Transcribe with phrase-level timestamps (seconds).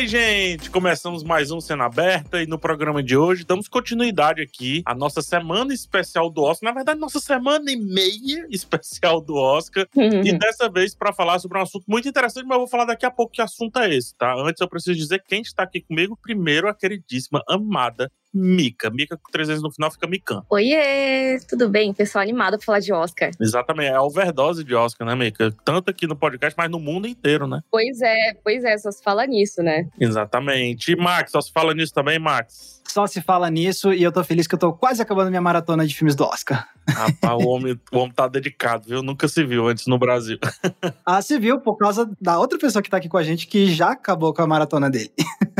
[0.00, 4.82] Aí, gente, começamos mais um Cena Aberta e no programa de hoje damos continuidade aqui
[4.86, 6.70] à nossa semana especial do Oscar.
[6.70, 9.86] Na verdade, nossa semana e meia especial do Oscar.
[9.94, 13.04] e dessa vez para falar sobre um assunto muito interessante, mas eu vou falar daqui
[13.04, 14.32] a pouco que assunto é esse, tá?
[14.38, 16.16] Antes eu preciso dizer quem está aqui comigo.
[16.16, 18.90] Primeiro, a queridíssima, amada Mica.
[18.90, 20.42] Mica com três vezes no final fica Mican.
[20.48, 21.92] Oiê, tudo bem?
[21.92, 23.30] Pessoal animado pra falar de Oscar.
[23.40, 25.52] Exatamente, é a overdose de Oscar, né, Mica?
[25.64, 27.60] Tanto aqui no podcast, mas no mundo inteiro, né?
[27.70, 29.88] Pois é, pois é, só se fala nisso, né?
[29.98, 30.92] Exatamente.
[30.92, 32.80] E Max, só se fala nisso também, Max?
[32.86, 35.86] Só se fala nisso e eu tô feliz que eu tô quase acabando minha maratona
[35.86, 36.68] de filmes do Oscar.
[36.88, 39.02] Rapaz, o homem, o homem tá dedicado, viu?
[39.02, 40.38] Nunca se viu antes no Brasil.
[41.06, 43.72] ah, se viu por causa da outra pessoa que tá aqui com a gente que
[43.72, 45.12] já acabou com a maratona dele.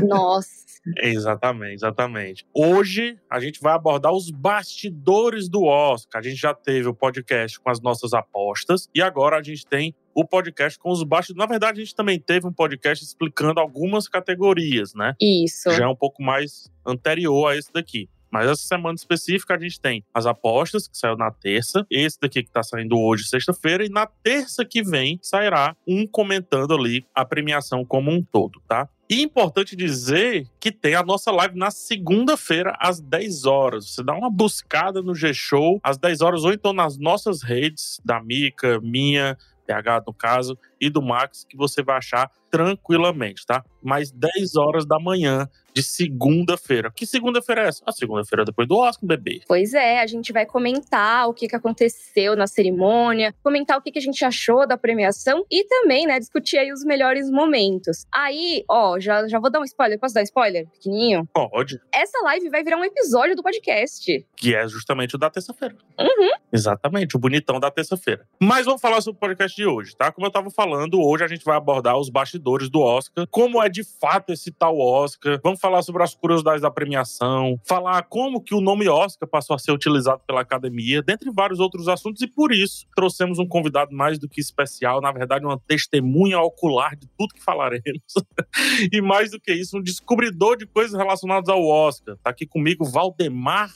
[0.02, 0.60] Nossa.
[1.02, 2.46] Exatamente, exatamente.
[2.62, 6.20] Hoje a gente vai abordar os bastidores do Oscar.
[6.20, 9.94] A gente já teve o podcast com as nossas apostas e agora a gente tem
[10.14, 11.38] o podcast com os bastidores.
[11.38, 15.14] Na verdade, a gente também teve um podcast explicando algumas categorias, né?
[15.18, 15.70] Isso.
[15.70, 18.10] Já é um pouco mais anterior a esse daqui.
[18.30, 22.42] Mas essa semana específica a gente tem as apostas, que saiu na terça, esse daqui
[22.42, 27.24] que tá saindo hoje, sexta-feira, e na terça que vem sairá um comentando ali a
[27.24, 28.86] premiação como um todo, tá?
[29.10, 33.90] E importante dizer que tem a nossa live na segunda-feira, às 10 horas.
[33.90, 38.22] Você dá uma buscada no G-Show, às 10 horas, ou então nas nossas redes, da
[38.22, 43.64] Mica, minha, PH no caso, e do Max, que você vai achar tranquilamente, tá?
[43.82, 46.90] Mais 10 horas da manhã de segunda-feira.
[46.94, 47.82] Que segunda-feira é essa?
[47.86, 49.40] A segunda-feira depois do Oscar, bebê.
[49.46, 53.90] Pois é, a gente vai comentar o que, que aconteceu na cerimônia, comentar o que,
[53.90, 58.06] que a gente achou da premiação e também, né, discutir aí os melhores momentos.
[58.12, 59.98] Aí, ó, já, já vou dar um spoiler.
[59.98, 60.68] Posso dar spoiler?
[60.70, 61.28] Pequenininho?
[61.32, 61.80] Pode.
[61.92, 64.26] Essa live vai virar um episódio do podcast.
[64.40, 65.76] Que é justamente o da terça-feira.
[65.98, 66.30] Uhum.
[66.52, 68.26] Exatamente, o bonitão da terça-feira.
[68.42, 70.10] Mas vamos falar sobre o podcast de hoje, tá?
[70.10, 73.68] Como eu tava falando, hoje a gente vai abordar os bastidores do Oscar, como é
[73.68, 75.38] de fato esse tal Oscar.
[75.44, 79.58] Vamos falar sobre as curiosidades da premiação, falar como que o nome Oscar passou a
[79.58, 84.18] ser utilizado pela academia, dentre vários outros assuntos, e por isso trouxemos um convidado mais
[84.18, 87.82] do que especial, na verdade, uma testemunha ocular de tudo que falaremos.
[88.92, 92.16] e mais do que isso, um descobridor de coisas relacionadas ao Oscar.
[92.22, 93.70] Tá aqui comigo Valdemar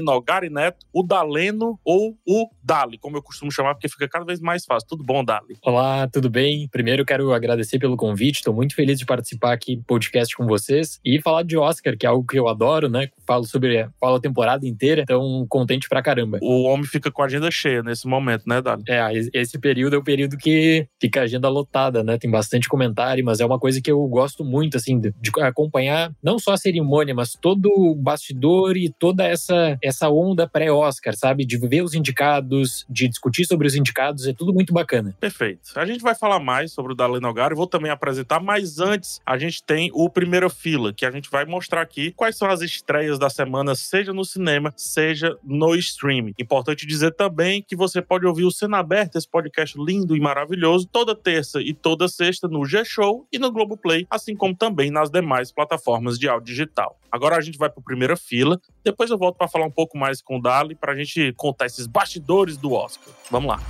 [0.00, 4.40] Dalenogari Neto, o Daleno ou o Dali, como eu costumo chamar, porque fica cada vez
[4.40, 4.88] mais fácil.
[4.88, 5.56] Tudo bom, Dali?
[5.62, 6.68] Olá, tudo bem?
[6.68, 11.00] Primeiro quero agradecer pelo convite, estou muito feliz de participar aqui do podcast com vocês
[11.04, 13.08] e falar de Oscar, que é algo que eu adoro, né?
[13.26, 16.38] Falo sobre falo a temporada inteira, então contente pra caramba.
[16.42, 18.82] O homem fica com a agenda cheia nesse momento, né, Dali?
[18.88, 19.00] É,
[19.34, 22.18] esse período é o período que fica a agenda lotada, né?
[22.18, 26.38] Tem bastante comentário, mas é uma coisa que eu gosto muito, assim, de acompanhar não
[26.38, 31.44] só a cerimônia, mas todo o bastidor e toda essa, essa onda pré-Oscar, sabe?
[31.44, 35.14] De ver os indicados, de discutir sobre os indicados, é tudo muito bacana.
[35.20, 35.72] Perfeito.
[35.76, 39.36] A gente vai falar mais sobre o Dali Nogari, vou também apresentar, mas antes a
[39.36, 43.18] gente tem o Primeira Fila, que a gente vai mostrar aqui quais são as estreias
[43.18, 46.34] da semana, seja no cinema, seja no streaming.
[46.38, 50.88] Importante dizer também que você pode ouvir o Cena Aberta, esse podcast lindo e maravilhoso,
[50.90, 55.52] toda terça e toda sexta no G-Show e no Globoplay, assim como também nas demais
[55.52, 56.98] plataformas de áudio digital.
[57.10, 60.22] Agora a gente vai para primeira fila, depois eu volto para falar um pouco mais
[60.22, 63.12] com o Dali para a gente contar esses bastidores do Oscar.
[63.30, 63.60] Vamos lá.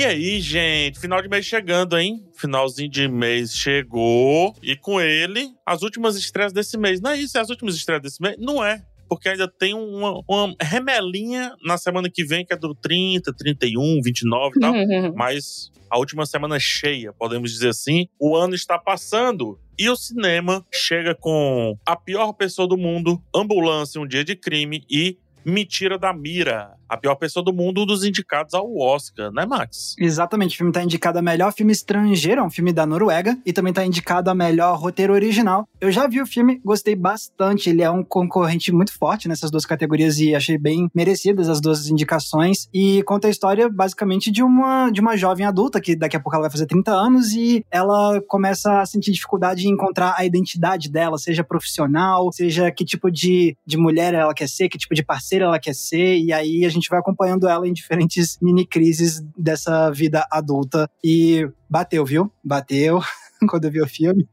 [0.00, 2.26] E aí, gente, final de mês chegando, hein?
[2.32, 4.56] Finalzinho de mês chegou.
[4.62, 7.02] E com ele, as últimas estreias desse mês.
[7.02, 7.36] Não é isso?
[7.36, 8.34] É as últimas estreias desse mês?
[8.38, 8.82] Não é.
[9.10, 14.00] Porque ainda tem uma, uma remelinha na semana que vem, que é do 30, 31,
[14.00, 14.72] 29 e tal.
[15.16, 18.06] Mas a última semana é cheia, podemos dizer assim.
[18.20, 19.58] O ano está passando.
[19.76, 24.84] E o cinema chega com A Pior Pessoa do Mundo, Ambulância, Um Dia de Crime
[24.88, 26.72] e Me Tira da Mira.
[26.88, 29.94] A pior pessoa do mundo dos indicados ao Oscar, né, Max?
[29.96, 30.54] Exatamente.
[30.54, 33.72] O filme tá indicado a melhor filme estrangeiro, é um filme da Noruega, e também
[33.72, 35.68] tá indicado a melhor roteiro original.
[35.80, 37.70] Eu já vi o filme, gostei bastante.
[37.70, 41.88] Ele é um concorrente muito forte nessas duas categorias e achei bem merecidas as duas
[41.88, 42.68] indicações.
[42.74, 46.34] E conta a história, basicamente, de uma, de uma jovem adulta, que daqui a pouco
[46.34, 50.90] ela vai fazer 30 anos, e ela começa a sentir dificuldade em encontrar a identidade
[50.90, 55.04] dela, seja profissional, seja que tipo de, de mulher ela quer ser, que tipo de
[55.38, 59.90] ela quer ser, e aí a gente vai acompanhando ela em diferentes mini crises dessa
[59.90, 60.90] vida adulta.
[61.02, 62.30] E bateu, viu?
[62.42, 63.00] Bateu.
[63.48, 64.26] quando eu vi o filme.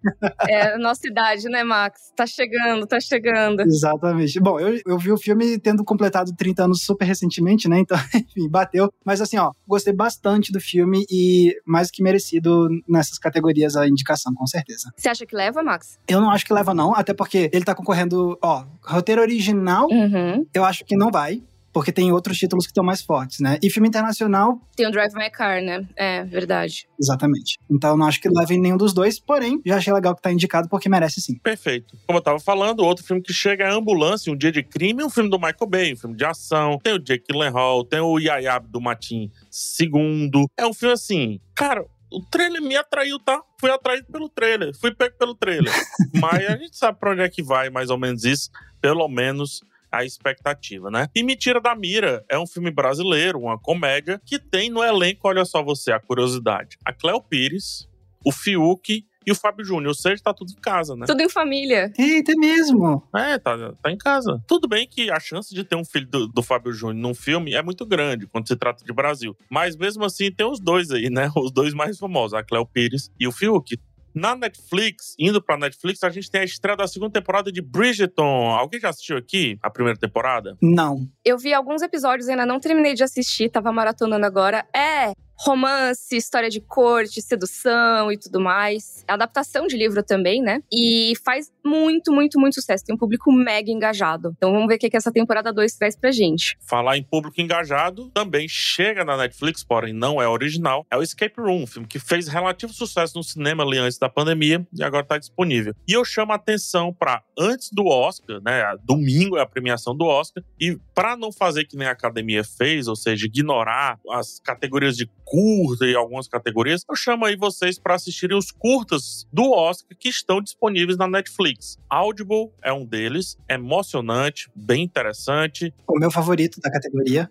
[0.50, 2.12] É nossa idade, né, Max?
[2.15, 3.62] Tá chegando, tá chegando.
[3.62, 4.39] Exatamente.
[4.39, 7.80] Bom, eu, eu vi o filme tendo completado 30 anos super recentemente, né?
[7.80, 8.92] Então, enfim, bateu.
[9.06, 14.33] Mas assim, ó, gostei bastante do filme e mais que merecido nessas categorias a indicação,
[14.33, 14.92] com certeza.
[14.95, 15.98] Você acha que leva, Max?
[16.07, 20.45] Eu não acho que leva, não, até porque ele tá concorrendo, ó, roteiro original, Uhum.
[20.53, 21.42] eu acho que não vai.
[21.77, 23.59] Porque tem outros títulos que estão mais fortes, né?
[23.62, 25.88] E filme internacional, Tem o Drive My Car, né?
[25.95, 26.88] É, verdade.
[27.00, 27.59] exatamente.
[27.69, 30.21] Então eu não acho que leve em nenhum dos dois, porém, já achei legal que
[30.24, 31.38] tá indicado porque merece sim.
[31.38, 31.95] Perfeito.
[32.07, 35.09] Como eu tava falando, outro filme que chega é Ambulância, Um Dia de Crime, um
[35.12, 36.79] filme do Michael Bay, um filme de ação.
[36.81, 40.50] Tem o Jake Gyllenhaal, tem o Yaya do Matin segundo.
[40.57, 43.39] É um filme assim, cara, o trailer me atraiu, tá?
[43.59, 45.71] Fui atraído pelo trailer, fui pego pelo trailer.
[46.19, 48.50] Mas a gente sabe pra onde é que vai, mais ou menos isso.
[48.81, 49.62] Pelo menos
[49.92, 51.07] a expectativa, né?
[51.16, 55.28] E Me Tira da Mira é um filme brasileiro, uma comédia, que tem no elenco,
[55.28, 57.88] olha só você, a curiosidade, a Cleo Pires,
[58.25, 59.89] o Fiuk e o Fábio Júnior.
[59.89, 61.06] Ou seja, tá tudo em casa, né?
[61.06, 61.92] Tudo em família.
[61.98, 63.04] Eita, é mesmo!
[63.13, 64.42] É, tá, tá em casa.
[64.48, 67.54] Tudo bem que a chance de ter um filho do, do Fábio Júnior num filme
[67.54, 69.36] é muito grande quando se trata de Brasil.
[69.50, 71.30] Mas mesmo assim, tem os dois aí, né?
[71.36, 73.78] Os dois mais famosos, a Cleo Pires e o Fiuk.
[74.18, 78.50] Na Netflix, indo pra Netflix, a gente tem a estreia da segunda temporada de Bridgerton.
[78.50, 80.58] Alguém já assistiu aqui a primeira temporada?
[80.60, 81.08] Não.
[81.24, 84.66] Eu vi alguns episódios, ainda não terminei de assistir, tava maratonando agora.
[84.75, 89.04] É romance, história de corte, sedução e tudo mais.
[89.07, 90.62] Adaptação de livro também, né?
[90.72, 92.84] E faz muito, muito, muito sucesso.
[92.86, 94.34] Tem um público mega engajado.
[94.38, 96.57] Então vamos ver o que, que essa temporada 2 traz pra gente.
[96.68, 100.86] Falar em público engajado, também chega na Netflix, porém não é original.
[100.92, 104.10] É o Escape Room, um filme que fez relativo sucesso no cinema ali antes da
[104.10, 105.74] pandemia e agora tá disponível.
[105.88, 108.63] E eu chamo a atenção para antes do Oscar, né?
[108.84, 112.88] Domingo é a premiação do Oscar, e para não fazer que nem a academia fez,
[112.88, 117.95] ou seja, ignorar as categorias de curta e algumas categorias, eu chamo aí vocês para
[117.95, 121.77] assistirem os curtas do Oscar que estão disponíveis na Netflix.
[121.89, 125.74] Audible é um deles, é emocionante, bem interessante.
[125.85, 127.29] O meu favorito da categoria.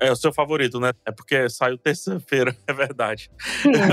[0.00, 0.92] É o seu favorito, né?
[1.04, 3.30] É porque saiu terça-feira, é verdade.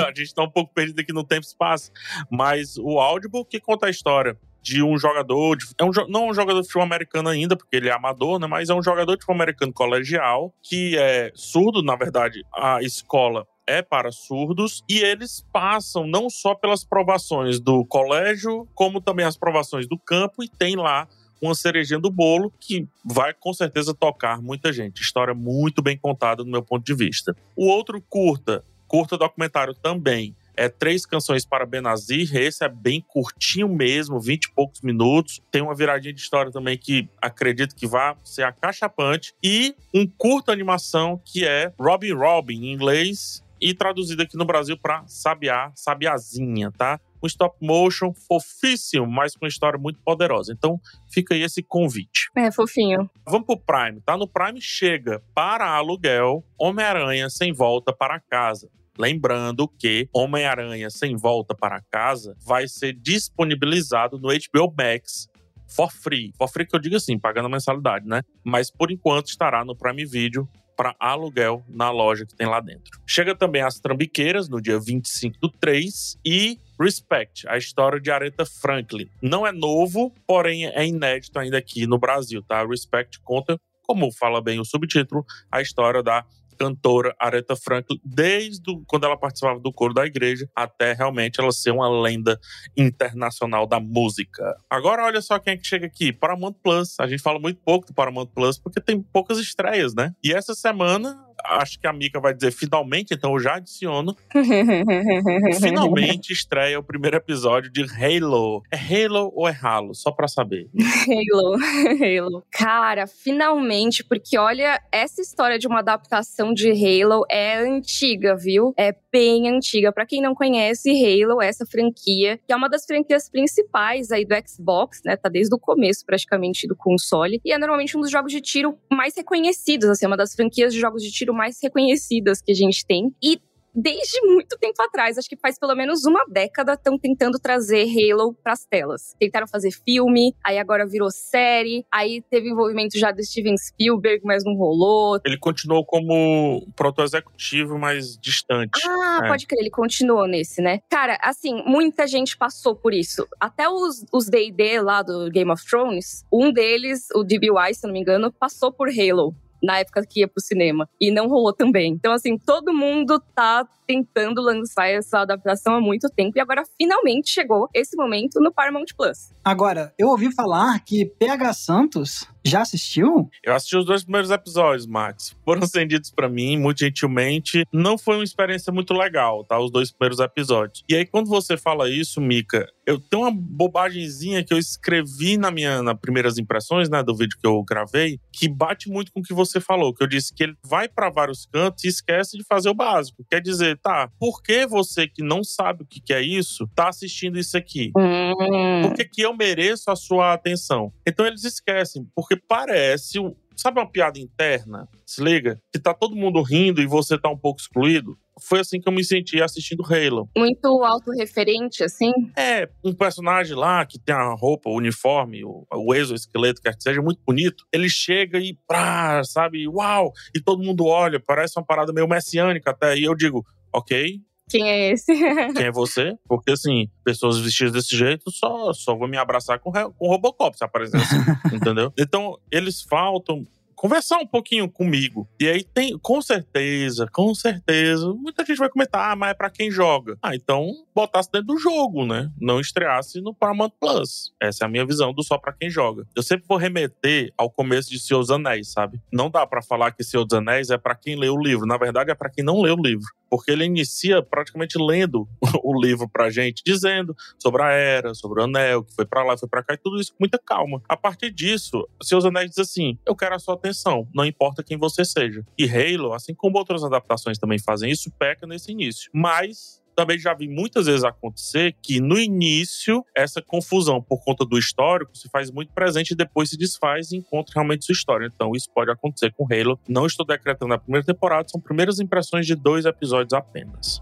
[0.08, 1.92] a gente tá um pouco perdido aqui no tempo e espaço.
[2.32, 6.34] Mas o Audible que conta a história de um jogador, de, é um, não um
[6.34, 8.48] jogador de futebol americano ainda, porque ele é amador, né?
[8.48, 13.46] Mas é um jogador de futebol americano colegial, que é surdo, na verdade, a escola
[13.68, 19.38] é para surdos e eles passam não só pelas provações do colégio, como também as
[19.38, 21.08] provações do campo e tem lá
[21.42, 25.02] uma cerejinha do bolo que vai com certeza tocar muita gente.
[25.02, 27.36] História muito bem contada do meu ponto de vista.
[27.56, 32.36] O outro curta, curta documentário também, é Três Canções para Benazir.
[32.36, 35.40] Esse é bem curtinho mesmo, 20 e poucos minutos.
[35.52, 39.34] Tem uma viradinha de história também que acredito que vai ser acachapante.
[39.44, 44.78] E um curta animação que é Robin Robin, em inglês, e traduzido aqui no Brasil
[44.78, 47.00] para Sabiá, Sabiazinha, tá?
[47.22, 50.54] Um stop motion fofíssimo, mas com uma história muito poderosa.
[50.54, 50.80] Então
[51.12, 52.30] fica aí esse convite.
[52.36, 53.10] É, fofinho.
[53.26, 54.16] Vamos pro Prime, tá?
[54.16, 58.70] No Prime chega para aluguel Homem-Aranha sem volta para casa.
[58.98, 65.28] Lembrando que Homem-Aranha Sem Volta para Casa vai ser disponibilizado no HBO Max
[65.68, 66.34] for free.
[66.38, 68.22] For free que eu digo assim, pagando mensalidade, né?
[68.44, 73.02] Mas por enquanto estará no Prime Video para aluguel na loja que tem lá dentro.
[73.06, 78.46] Chega também As Trambiqueiras no dia 25 do 3 e Respect, a história de Aretha
[78.46, 79.10] Franklin.
[79.20, 82.64] Não é novo, porém é inédito ainda aqui no Brasil, tá?
[82.64, 86.24] Respect conta, como fala bem o subtítulo, a história da
[86.58, 91.72] cantora Aretha Franklin desde quando ela participava do coro da igreja até realmente ela ser
[91.72, 92.40] uma lenda
[92.76, 94.56] internacional da música.
[94.70, 97.00] Agora olha só quem é que chega aqui, Paramount Plus.
[97.00, 100.14] A gente fala muito pouco do Paramount Plus porque tem poucas estreias, né?
[100.24, 104.16] E essa semana acho que a Mika vai dizer finalmente, então eu já adiciono.
[105.62, 108.62] finalmente estreia o primeiro episódio de Halo.
[108.72, 109.94] É Halo ou é Halo?
[109.94, 110.70] Só pra saber.
[110.76, 111.58] Halo,
[112.04, 112.44] Halo.
[112.52, 118.74] Cara, finalmente, porque olha, essa história de uma adaptação de Halo é antiga, viu?
[118.78, 119.92] É bem antiga.
[119.92, 124.26] Pra quem não conhece, Halo é essa franquia, que é uma das franquias principais aí
[124.26, 125.16] do Xbox, né?
[125.16, 127.42] Tá desde o começo praticamente do console.
[127.44, 130.80] E é normalmente um dos jogos de tiro mais reconhecidos, assim, uma das franquias de
[130.80, 133.16] jogos de tiro mais reconhecidas que a gente tem.
[133.24, 133.40] E
[133.80, 138.34] desde muito tempo atrás, acho que faz pelo menos uma década, estão tentando trazer Halo
[138.44, 139.16] pras telas.
[139.20, 144.44] Tentaram fazer filme, aí agora virou série, aí teve envolvimento já do Steven Spielberg, mas
[144.44, 145.20] não rolou.
[145.24, 148.82] Ele continuou como proto-executivo, mas distante.
[148.84, 149.28] Ah, É.
[149.28, 150.80] pode crer, ele continuou nesse, né?
[150.90, 153.28] Cara, assim, muita gente passou por isso.
[153.40, 157.52] Até os os D&D lá do Game of Thrones, um deles, o D.B.
[157.52, 159.36] Weiss, se não me engano, passou por Halo.
[159.62, 160.88] Na época que ia pro cinema.
[161.00, 161.92] E não rolou também.
[161.94, 167.30] Então, assim, todo mundo tá tentando lançar essa adaptação há muito tempo e agora finalmente
[167.30, 169.34] chegou esse momento no Paramount Plus.
[169.44, 173.30] Agora, eu ouvi falar que PH Santos já assistiu?
[173.44, 175.36] Eu assisti os dois primeiros episódios, Max.
[175.44, 177.66] Foram acendidos para mim, muito gentilmente.
[177.74, 179.60] Não foi uma experiência muito legal, tá?
[179.60, 180.84] Os dois primeiros episódios.
[180.90, 185.52] E aí, quando você fala isso, Mika, eu tenho uma bobagemzinha que eu escrevi na
[185.52, 189.24] minha nas primeiras impressões, né, do vídeo que eu gravei, que bate muito com o
[189.24, 192.46] que você falou, que eu disse que ele vai para vários cantos e esquece de
[192.46, 193.26] fazer o básico.
[193.30, 196.88] Quer dizer, tá, por que você que não sabe o que, que é isso, tá
[196.88, 197.92] assistindo isso aqui?
[197.98, 198.84] Hum.
[198.84, 200.94] Por que, que eu mereço a sua atenção?
[201.06, 203.20] Então eles esquecem, porque parece.
[203.56, 204.88] Sabe uma piada interna?
[205.04, 205.60] Se liga?
[205.74, 208.16] Que tá todo mundo rindo e você tá um pouco excluído?
[208.42, 210.30] Foi assim que eu me senti assistindo Halo.
[210.38, 212.12] Muito autorreferente, assim.
[212.36, 216.84] É, um personagem lá que tem a roupa, o uniforme, o, o exoesqueleto, quer que
[216.84, 217.66] seja muito bonito.
[217.72, 220.12] Ele chega e, pá, sabe, uau!
[220.36, 222.98] E todo mundo olha, parece uma parada meio messiânica até.
[222.98, 225.14] E eu digo, ok, Quem é esse?
[225.54, 226.16] quem é você?
[226.28, 230.64] Porque, assim, pessoas vestidas desse jeito só, só vão me abraçar com, com Robocop se
[230.64, 231.18] aparecer assim,
[231.54, 231.92] entendeu?
[232.00, 233.46] Então, eles faltam
[233.78, 235.30] conversar um pouquinho comigo.
[235.40, 239.52] E aí tem, com certeza, com certeza, muita gente vai comentar, ah, mas é pra
[239.52, 240.18] quem joga.
[240.22, 242.32] Ah, então botasse dentro do jogo, né?
[242.42, 244.34] Não estreasse no Paramount Plus.
[244.42, 246.08] Essa é a minha visão do só pra quem joga.
[246.16, 249.00] Eu sempre vou remeter ao começo de Senhor dos Anéis, sabe?
[249.14, 251.68] Não dá pra falar que Senhor dos Anéis é pra quem lê o livro.
[251.68, 253.06] Na verdade, é pra quem não lê o livro.
[253.30, 255.28] Porque ele inicia praticamente lendo
[255.64, 259.38] o livro pra gente, dizendo sobre a Era, sobre o Anel, que foi pra lá,
[259.38, 260.82] foi pra cá, e tudo isso com muita calma.
[260.88, 264.78] A partir disso, Seus Anéis diz assim: eu quero a sua atenção, não importa quem
[264.78, 265.46] você seja.
[265.58, 269.10] E Halo, assim como outras adaptações também fazem isso, peca nesse início.
[269.14, 274.60] Mas também já vi muitas vezes acontecer que no início essa confusão por conta do
[274.60, 278.30] histórico se faz muito presente e depois se desfaz e encontra realmente sua história.
[278.32, 279.80] Então isso pode acontecer com Halo.
[279.90, 284.00] Não estou decretando a primeira temporada, são primeiras impressões de dois episódios apenas.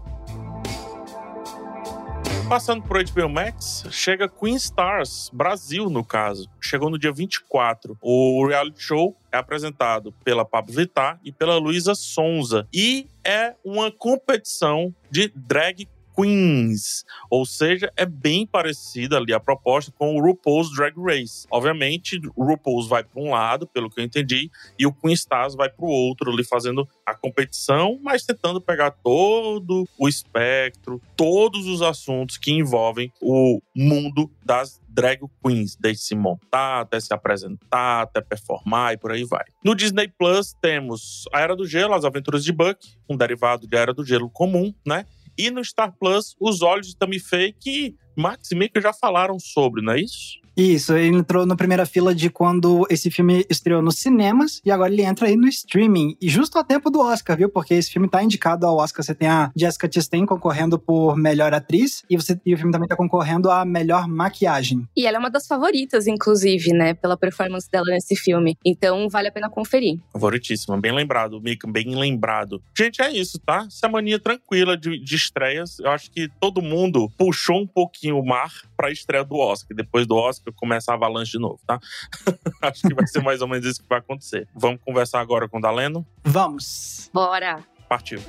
[2.48, 6.48] Passando por HBO Max, chega Queen Stars, Brasil no caso.
[6.60, 7.98] Chegou no dia 24.
[8.00, 12.68] O reality show é apresentado pela Pablo Vittar e pela Luísa Sonza.
[12.72, 17.04] E é uma competição de drag queens.
[17.30, 21.46] Ou seja, é bem parecida ali a proposta com o RuPaul's Drag Race.
[21.50, 25.54] Obviamente, o RuPaul's vai para um lado, pelo que eu entendi, e o Queen Stars
[25.54, 31.66] vai para o outro, ali fazendo a competição, mas tentando pegar todo o espectro, todos
[31.66, 38.02] os assuntos que envolvem o mundo das drag queens, desde se montar, até se apresentar,
[38.02, 39.44] até performar e por aí vai.
[39.62, 43.76] No Disney Plus temos A Era do Gelo, As Aventuras de Buck, um derivado de
[43.76, 45.04] A Era do Gelo comum, né?
[45.38, 49.82] E no Star Plus, Os Olhos de Faye, que Max e Mika já falaram sobre,
[49.82, 50.40] não é isso?
[50.56, 54.90] Isso, ele entrou na primeira fila de quando esse filme estreou nos cinemas e agora
[54.90, 56.16] ele entra aí no streaming.
[56.20, 57.50] E justo a tempo do Oscar, viu?
[57.50, 59.04] Porque esse filme tá indicado ao Oscar.
[59.04, 62.88] Você tem a Jessica Chastain concorrendo por melhor atriz e, você, e o filme também
[62.88, 64.88] tá concorrendo a melhor maquiagem.
[64.96, 66.94] E ela é uma das favoritas, inclusive, né?
[66.94, 68.56] Pela performance dela nesse filme.
[68.64, 70.00] Então vale a pena conferir.
[70.12, 72.62] Favoritíssima, bem lembrado, Mika, bem lembrado.
[72.76, 73.66] Gente, é isso, tá?
[73.68, 75.78] Semaninha tranquila de, de estreias.
[75.80, 79.76] Eu acho que todo mundo puxou um pouquinho o mar pra estreia do Oscar.
[79.76, 81.78] Depois do Oscar começa a avalanche de novo, tá?
[82.62, 84.48] acho que vai ser mais ou menos isso que vai acontecer.
[84.54, 86.06] Vamos conversar agora com o Daleno?
[86.24, 87.10] Vamos!
[87.12, 87.64] Bora!
[87.88, 88.20] Partiu.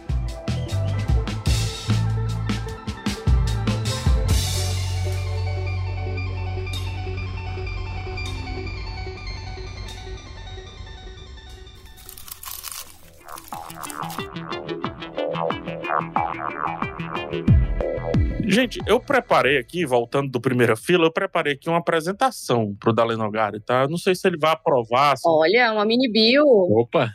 [18.48, 23.60] Gente, eu preparei aqui, voltando do primeira fila, eu preparei aqui uma apresentação pro Dalenogari,
[23.60, 23.88] tá?
[23.88, 25.18] Não sei se ele vai aprovar.
[25.18, 26.46] se- Olha, uma mini bio.
[26.46, 27.12] Opa!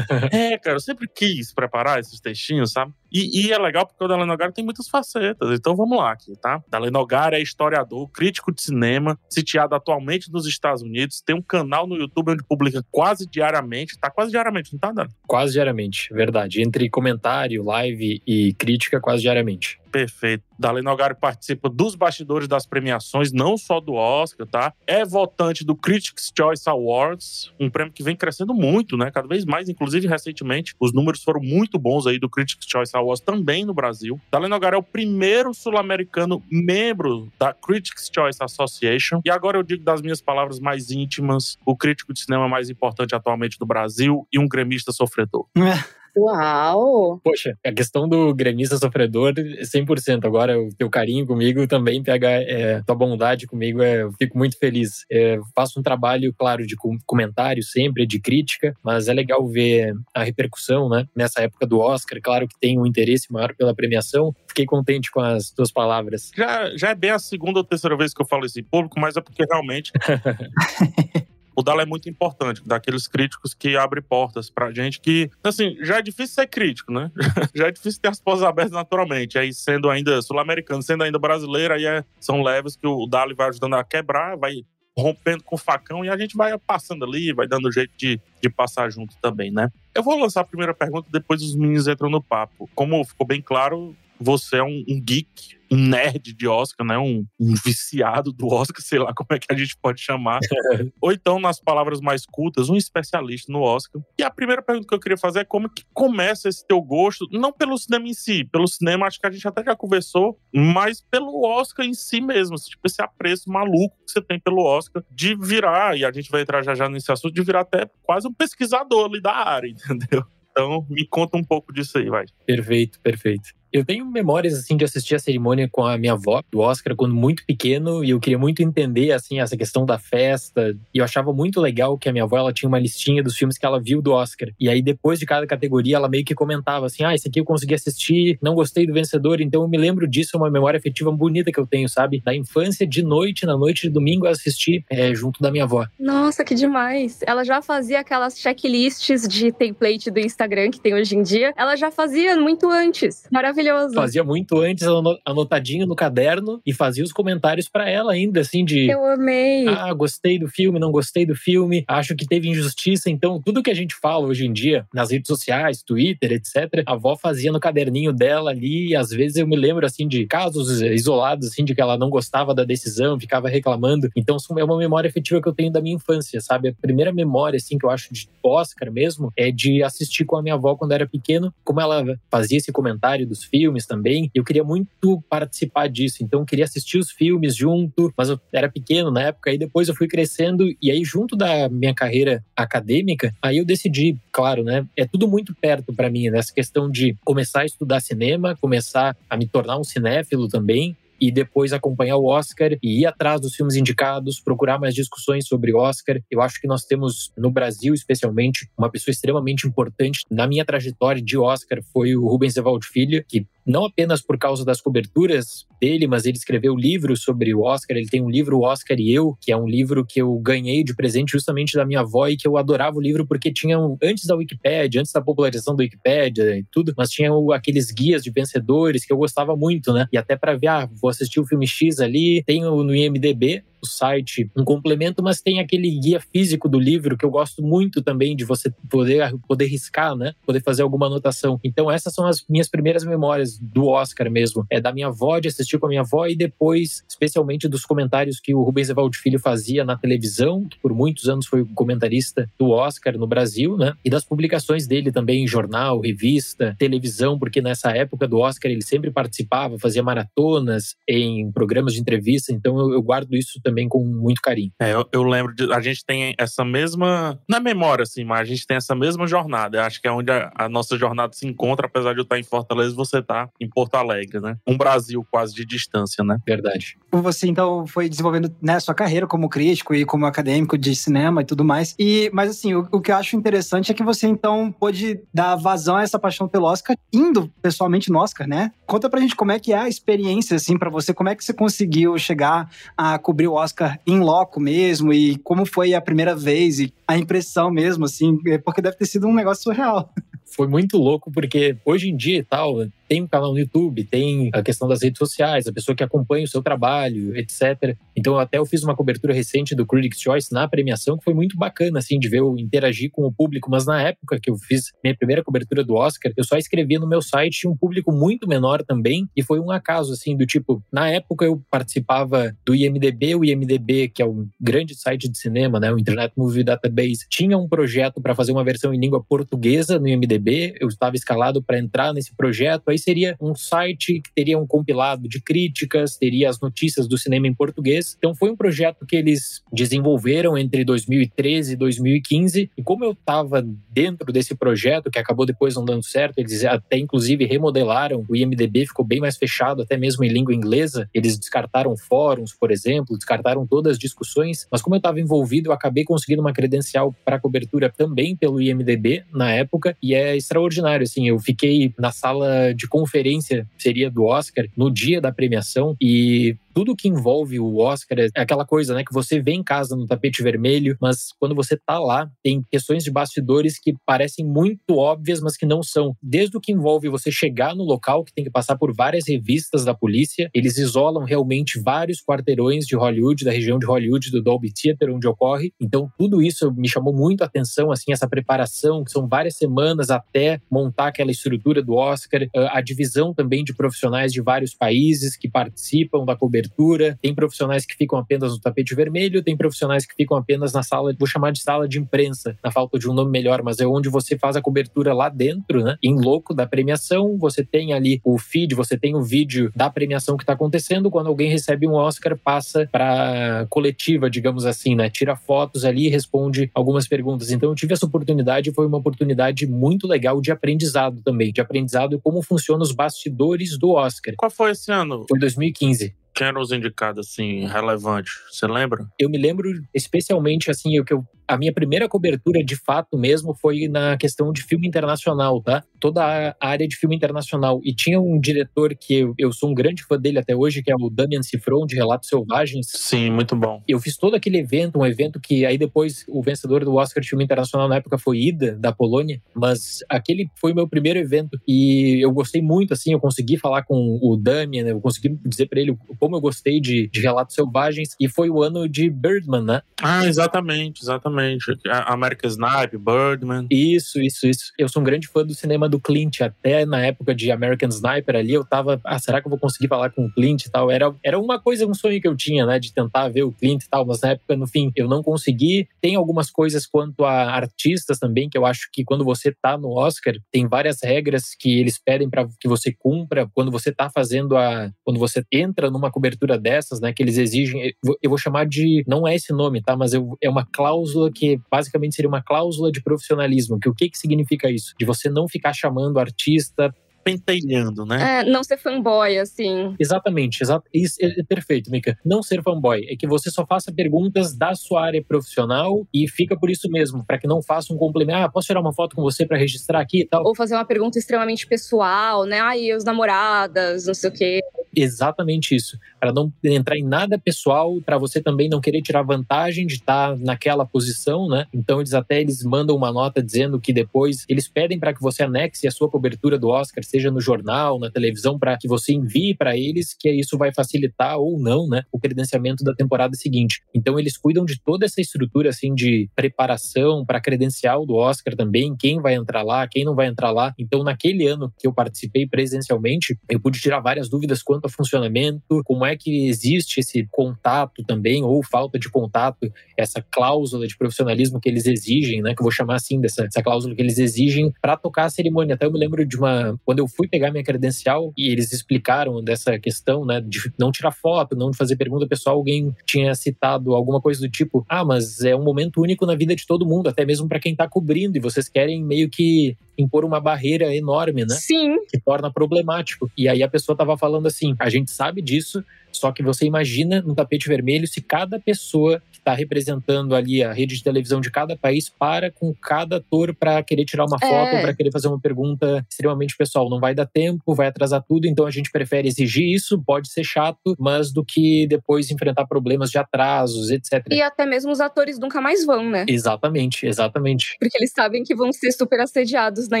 [0.32, 2.92] É, cara, eu sempre quis preparar esses textinhos, sabe?
[3.12, 5.50] E, e é legal porque o Dalenogari tem muitas facetas.
[5.58, 6.62] Então vamos lá aqui, tá?
[6.68, 11.96] Dalenogari é historiador, crítico de cinema, sitiado atualmente nos Estados Unidos, tem um canal no
[11.96, 15.12] YouTube onde publica quase diariamente, tá quase diariamente, não tá, Dalen?
[15.26, 16.62] Quase diariamente, verdade.
[16.62, 19.80] Entre comentário, live e crítica, quase diariamente.
[19.88, 20.44] Perfeito.
[20.58, 24.72] Dalen Nogari participa dos bastidores das premiações, não só do Oscar, tá?
[24.86, 29.10] É votante do Critics' Choice Awards, um prêmio que vem crescendo muito, né?
[29.10, 33.22] Cada vez mais, inclusive recentemente, os números foram muito bons aí do Critics' Choice Awards
[33.22, 34.20] também no Brasil.
[34.30, 39.20] Dalen Nogari é o primeiro sul-americano membro da Critics' Choice Association.
[39.24, 43.14] E agora eu digo das minhas palavras mais íntimas, o crítico de cinema mais importante
[43.14, 45.46] atualmente do Brasil e um gremista sofredor.
[46.18, 47.20] Uau!
[47.22, 50.24] Poxa, a questão do gremista sofredor, 100%.
[50.24, 54.58] Agora, o teu carinho comigo também pega, é, tua bondade comigo, é, eu fico muito
[54.58, 55.04] feliz.
[55.10, 60.24] É, faço um trabalho, claro, de comentário sempre, de crítica, mas é legal ver a
[60.24, 61.06] repercussão, né?
[61.14, 64.34] Nessa época do Oscar, claro que tem um interesse maior pela premiação.
[64.48, 66.30] Fiquei contente com as tuas palavras.
[66.36, 68.98] Já, já é bem a segunda ou terceira vez que eu falo isso em público,
[68.98, 69.92] mas é porque realmente
[71.58, 75.98] o Dala é muito importante, daqueles críticos que abrem portas pra gente que, assim, já
[75.98, 77.10] é difícil ser crítico, né?
[77.52, 79.36] já é difícil ter as portas abertas naturalmente.
[79.36, 83.48] Aí, sendo ainda sul-americano, sendo ainda brasileiro, aí é, são leves que o Dali vai
[83.48, 84.64] ajudando a quebrar, vai
[84.96, 88.48] rompendo com o facão e a gente vai passando ali, vai dando jeito de, de
[88.48, 89.68] passar junto também, né?
[89.92, 92.70] Eu vou lançar a primeira pergunta, depois os meninos entram no papo.
[92.72, 96.98] Como ficou bem claro, você é um, um geek, um nerd de Oscar, né?
[96.98, 100.38] Um, um, viciado do Oscar, sei lá como é que a gente pode chamar.
[101.00, 104.00] Ou então, nas palavras mais cultas, um especialista no Oscar.
[104.18, 107.26] E a primeira pergunta que eu queria fazer é como que começa esse teu gosto,
[107.30, 111.00] não pelo cinema em si, pelo cinema acho que a gente até já conversou, mas
[111.00, 115.34] pelo Oscar em si mesmo, tipo esse apreço maluco que você tem pelo Oscar de
[115.34, 118.32] virar, e a gente vai entrar já já nesse assunto, de virar até quase um
[118.32, 120.24] pesquisador ali da área, entendeu?
[120.50, 122.26] Então, me conta um pouco disso aí, vai.
[122.44, 123.50] Perfeito, perfeito.
[123.72, 127.14] Eu tenho memórias assim de assistir a cerimônia com a minha avó do Oscar quando
[127.14, 131.32] muito pequeno e eu queria muito entender assim essa questão da festa e eu achava
[131.32, 134.00] muito legal que a minha avó ela tinha uma listinha dos filmes que ela viu
[134.00, 134.48] do Oscar.
[134.58, 137.44] E aí depois de cada categoria ela meio que comentava assim ah esse aqui eu
[137.44, 141.10] consegui assistir não gostei do vencedor então eu me lembro disso é uma memória afetiva
[141.12, 142.22] bonita que eu tenho sabe?
[142.24, 145.86] Da infância de noite na noite de domingo eu assisti é, junto da minha avó.
[145.98, 147.20] Nossa que demais.
[147.26, 151.52] Ela já fazia aquelas checklists de template do Instagram que tem hoje em dia.
[151.56, 153.26] Ela já fazia muito antes.
[153.30, 153.94] Maravilhoso maravilhoso.
[153.94, 154.86] Fazia muito antes,
[155.24, 158.88] anotadinho no caderno e fazia os comentários para ela ainda, assim, de.
[158.90, 159.66] Eu amei.
[159.68, 163.10] Ah, gostei do filme, não gostei do filme, acho que teve injustiça.
[163.10, 166.92] Então, tudo que a gente fala hoje em dia, nas redes sociais, Twitter, etc., a
[166.92, 168.90] avó fazia no caderninho dela ali.
[168.90, 172.10] E às vezes eu me lembro, assim, de casos isolados, assim, de que ela não
[172.10, 174.08] gostava da decisão, ficava reclamando.
[174.16, 176.68] Então, é uma memória efetiva que eu tenho da minha infância, sabe?
[176.68, 180.42] A primeira memória, assim, que eu acho de Oscar mesmo, é de assistir com a
[180.42, 184.30] minha avó quando era pequeno, como ela fazia esse comentário dos filmes também.
[184.34, 188.70] Eu queria muito participar disso, então eu queria assistir os filmes junto, mas eu era
[188.70, 193.34] pequeno na época, e depois eu fui crescendo, e aí junto da minha carreira acadêmica,
[193.42, 194.86] aí eu decidi, claro, né?
[194.96, 199.36] É tudo muito perto para mim, nessa questão de começar a estudar cinema, começar a
[199.36, 203.76] me tornar um cinéfilo também, e depois acompanhar o Oscar e ir atrás dos filmes
[203.76, 206.20] indicados, procurar mais discussões sobre Oscar.
[206.30, 211.22] Eu acho que nós temos no Brasil, especialmente, uma pessoa extremamente importante na minha trajetória
[211.22, 216.06] de Oscar foi o Rubens Evaldo Filho, que não apenas por causa das coberturas dele,
[216.06, 217.96] mas ele escreveu livros sobre o Oscar.
[217.96, 220.82] Ele tem um livro, O Oscar e Eu, que é um livro que eu ganhei
[220.82, 224.24] de presente justamente da minha avó e que eu adorava o livro porque tinha, antes
[224.24, 229.04] da Wikipédia, antes da popularização da Wikipédia e tudo, mas tinha aqueles guias de vencedores
[229.04, 230.06] que eu gostava muito, né?
[230.10, 233.86] E até para ver, ah, vou assistir o filme X ali, tenho no IMDB o
[233.86, 238.34] site um complemento, mas tem aquele guia físico do livro que eu gosto muito também
[238.34, 240.34] de você poder poder riscar, né?
[240.44, 241.58] Poder fazer alguma anotação.
[241.62, 244.66] Então essas são as minhas primeiras memórias do Oscar mesmo.
[244.70, 248.40] É da minha avó, de assistir com a minha avó e depois, especialmente dos comentários
[248.40, 252.70] que o Rubens Evaldo Filho fazia na televisão, que por muitos anos foi comentarista do
[252.70, 253.94] Oscar no Brasil, né?
[254.04, 258.82] E das publicações dele também em jornal, revista, televisão, porque nessa época do Oscar ele
[258.82, 264.02] sempre participava, fazia maratonas em programas de entrevista, então eu, eu guardo isso também com
[264.02, 264.72] muito carinho.
[264.80, 265.70] É, eu, eu, lembro de.
[265.72, 267.38] A gente tem essa mesma.
[267.46, 269.78] Na memória, assim, mas a gente tem essa mesma jornada.
[269.78, 272.38] Eu acho que é onde a, a, nossa jornada se encontra, apesar de eu estar
[272.38, 274.56] em Fortaleza, você tá em Porto Alegre, né?
[274.66, 276.38] Um Brasil quase de distância, né?
[276.46, 276.96] Verdade.
[277.12, 281.44] Você, então, foi desenvolvendo né, sua carreira como crítico e como acadêmico de cinema e
[281.44, 281.94] tudo mais.
[281.98, 285.56] E, mas, assim, o, o que eu acho interessante é que você, então, pôde dar
[285.56, 288.72] vazão a essa paixão pelo Oscar, indo pessoalmente no Oscar, né?
[288.86, 291.44] Conta pra gente como é que é a experiência, assim, para você, como é que
[291.44, 296.34] você conseguiu chegar a cobrir o Oscar em loco mesmo e como foi a primeira
[296.34, 300.12] vez e a impressão mesmo, assim, é porque deve ter sido um negócio surreal.
[300.44, 302.76] Foi muito louco porque hoje em dia e tal,
[303.08, 306.44] tem um canal no YouTube, tem a questão das redes sociais, a pessoa que acompanha
[306.44, 307.96] o seu trabalho, etc.
[308.14, 311.56] Então, até eu fiz uma cobertura recente do Critics' Choice na premiação, que foi muito
[311.56, 313.70] bacana, assim, de ver eu interagir com o público.
[313.70, 317.08] Mas na época que eu fiz minha primeira cobertura do Oscar, eu só escrevia no
[317.08, 321.08] meu site um público muito menor também, e foi um acaso, assim, do tipo, na
[321.10, 325.92] época eu participava do IMDB, o IMDB, que é um grande site de cinema, né,
[325.92, 330.08] o Internet Movie Database, tinha um projeto para fazer uma versão em língua portuguesa no
[330.08, 334.66] IMDB, eu estava escalado para entrar nesse projeto, aí Seria um site que teria um
[334.66, 338.16] compilado de críticas, teria as notícias do cinema em português.
[338.18, 342.70] Então foi um projeto que eles desenvolveram entre 2013 e 2015.
[342.76, 346.98] E como eu estava dentro desse projeto, que acabou depois não dando certo, eles até
[346.98, 351.08] inclusive remodelaram, o IMDB ficou bem mais fechado, até mesmo em língua inglesa.
[351.14, 354.66] Eles descartaram fóruns, por exemplo, descartaram todas as discussões.
[354.70, 359.24] Mas como eu estava envolvido, eu acabei conseguindo uma credencial para cobertura também pelo IMDB
[359.32, 359.96] na época.
[360.02, 361.28] E é extraordinário, assim.
[361.28, 365.96] Eu fiquei na sala de conferência, seria do Oscar, no dia da premiação.
[366.00, 369.96] E tudo que envolve o Oscar é aquela coisa, né, que você vê em casa
[369.96, 374.96] no tapete vermelho, mas quando você tá lá, tem questões de bastidores que parecem muito
[374.96, 376.14] óbvias, mas que não são.
[376.22, 379.84] Desde o que envolve você chegar no local, que tem que passar por várias revistas
[379.84, 384.72] da polícia, eles isolam realmente vários quarteirões de Hollywood, da região de Hollywood, do Dolby
[384.72, 385.72] Theater, onde ocorre.
[385.80, 390.10] Então, tudo isso me chamou muito a atenção, assim, essa preparação, que são várias semanas
[390.10, 395.48] até montar aquela estrutura do Oscar, a divisão também de profissionais de vários países que
[395.48, 400.14] participam da cobertura cobertura, tem profissionais que ficam apenas no tapete vermelho, tem profissionais que
[400.14, 403.30] ficam apenas na sala, vou chamar de sala de imprensa, na falta de um nome
[403.30, 405.96] melhor, mas é onde você faz a cobertura lá dentro, né?
[406.02, 410.36] Em louco da premiação, você tem ali o feed, você tem o vídeo da premiação
[410.36, 411.10] que está acontecendo.
[411.10, 415.08] Quando alguém recebe um Oscar, passa para coletiva, digamos assim, né?
[415.08, 417.50] Tira fotos ali e responde algumas perguntas.
[417.50, 422.20] Então eu tive essa oportunidade, foi uma oportunidade muito legal de aprendizado também, de aprendizado
[422.22, 424.34] como funcionam os bastidores do Oscar.
[424.36, 425.24] Qual foi esse ano?
[425.28, 428.32] Foi 2015 quem eram os indicados, assim, relevantes?
[428.48, 429.04] Você lembra?
[429.18, 433.54] Eu me lembro especialmente, assim, o que eu a minha primeira cobertura de fato mesmo
[433.54, 435.82] foi na questão de filme internacional, tá?
[436.00, 437.80] Toda a área de filme internacional.
[437.84, 440.90] E tinha um diretor que eu, eu sou um grande fã dele até hoje, que
[440.90, 442.86] é o Damian Cifron, de Relatos Selvagens.
[442.90, 443.82] Sim, muito bom.
[443.86, 447.28] Eu fiz todo aquele evento, um evento que aí depois o vencedor do Oscar de
[447.28, 451.58] filme internacional na época foi Ida, da Polônia, mas aquele foi o meu primeiro evento
[451.66, 455.80] e eu gostei muito, assim, eu consegui falar com o Damian, eu consegui dizer para
[455.80, 459.82] ele como eu gostei de, de Relatos Selvagens e foi o ano de Birdman, né?
[460.02, 461.64] Ah, exatamente, exatamente.
[462.06, 463.66] American Snipe, Birdman.
[463.70, 464.72] Isso, isso, isso.
[464.78, 466.40] Eu sou um grande fã do cinema do Clint.
[466.40, 469.88] Até na época de American Sniper ali, eu tava, ah, será que eu vou conseguir
[469.88, 470.90] falar com o Clint e tal?
[470.90, 473.82] Era, era uma coisa, um sonho que eu tinha, né, de tentar ver o Clint
[473.82, 475.88] e tal, mas na época, no fim, eu não consegui.
[476.00, 479.90] Tem algumas coisas quanto a artistas também, que eu acho que quando você tá no
[479.90, 483.48] Oscar, tem várias regras que eles pedem para que você cumpra.
[483.54, 484.90] Quando você tá fazendo a.
[485.04, 487.92] Quando você entra numa cobertura dessas, né, que eles exigem.
[488.22, 489.04] Eu vou chamar de.
[489.06, 489.96] Não é esse nome, tá?
[489.96, 493.78] Mas eu, é uma cláusula que basicamente seria uma cláusula de profissionalismo.
[493.78, 494.94] Que o que, que significa isso?
[494.98, 496.92] De você não ficar chamando artista
[497.28, 498.40] pentelhando, né?
[498.40, 499.94] É, não ser fanboy, assim.
[499.98, 500.88] Exatamente, exato.
[500.94, 502.16] Isso é, é perfeito, Mika.
[502.24, 506.58] Não ser fanboy é que você só faça perguntas da sua área profissional e fica
[506.58, 508.38] por isso mesmo, para que não faça um complemento.
[508.38, 510.42] Ah, posso tirar uma foto com você para registrar aqui e tal?
[510.44, 512.60] Ou fazer uma pergunta extremamente pessoal, né?
[512.60, 514.60] Ai, os namoradas, não sei o quê.
[514.94, 515.98] Exatamente isso.
[516.20, 520.30] Para não entrar em nada pessoal, para você também não querer tirar vantagem de estar
[520.30, 521.66] tá naquela posição, né?
[521.72, 525.42] Então eles até eles mandam uma nota dizendo que depois eles pedem para que você
[525.42, 529.54] anexe a sua cobertura do Oscar, seja no jornal, na televisão, para que você envie
[529.54, 533.82] para eles, que isso vai facilitar ou não, né, o credenciamento da temporada seguinte.
[533.94, 538.96] Então eles cuidam de toda essa estrutura assim de preparação para credencial do Oscar também,
[538.96, 540.74] quem vai entrar lá, quem não vai entrar lá.
[540.78, 545.82] Então naquele ano que eu participei presencialmente, eu pude tirar várias dúvidas quanto ao funcionamento,
[545.84, 551.60] como é que existe esse contato também ou falta de contato, essa cláusula de profissionalismo
[551.60, 554.72] que eles exigem, né, que eu vou chamar assim dessa, dessa cláusula que eles exigem
[554.80, 555.74] para tocar a cerimônia.
[555.74, 559.42] Até eu me lembro de uma quando eu fui pegar minha credencial e eles explicaram
[559.42, 564.20] dessa questão, né, de não tirar foto, não fazer pergunta pessoal, alguém tinha citado alguma
[564.20, 567.24] coisa do tipo: "Ah, mas é um momento único na vida de todo mundo, até
[567.24, 571.54] mesmo para quem tá cobrindo e vocês querem meio que impor uma barreira enorme, né?
[571.54, 571.96] Sim.
[572.08, 573.28] Que torna problemático.
[573.36, 577.22] E aí a pessoa tava falando assim: a gente sabe disso, só que você imagina
[577.22, 581.50] no tapete vermelho se cada pessoa que está representando ali a rede de televisão de
[581.50, 584.80] cada país para com cada ator para querer tirar uma foto, é.
[584.80, 586.90] para querer fazer uma pergunta extremamente pessoal.
[586.90, 590.44] Não vai dar tempo, vai atrasar tudo, então a gente prefere exigir isso, pode ser
[590.44, 594.26] chato, mas do que depois enfrentar problemas de atrasos, etc.
[594.30, 596.24] E até mesmo os atores nunca mais vão, né?
[596.28, 597.76] Exatamente, exatamente.
[597.78, 600.00] Porque eles sabem que vão ser super assediados na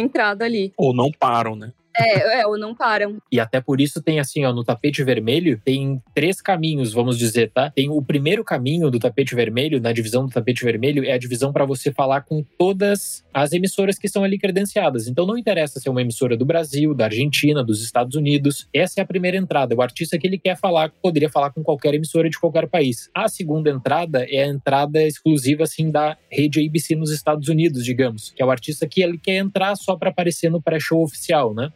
[0.00, 0.72] entrada ali.
[0.76, 1.72] Ou não param, né?
[1.98, 3.18] É, é, ou não param.
[3.30, 7.50] E até por isso tem assim, ó, no tapete vermelho, tem três caminhos, vamos dizer,
[7.50, 7.70] tá?
[7.70, 11.52] Tem o primeiro caminho do tapete vermelho, na divisão do tapete vermelho, é a divisão
[11.52, 15.08] para você falar com todas as emissoras que estão ali credenciadas.
[15.08, 18.68] Então não interessa se é uma emissora do Brasil, da Argentina, dos Estados Unidos.
[18.72, 19.74] Essa é a primeira entrada.
[19.74, 23.10] O artista que ele quer falar, poderia falar com qualquer emissora de qualquer país.
[23.14, 28.30] A segunda entrada é a entrada exclusiva, assim, da rede ABC nos Estados Unidos, digamos.
[28.30, 31.70] Que é o artista que ele quer entrar só para aparecer no pré-show oficial, né?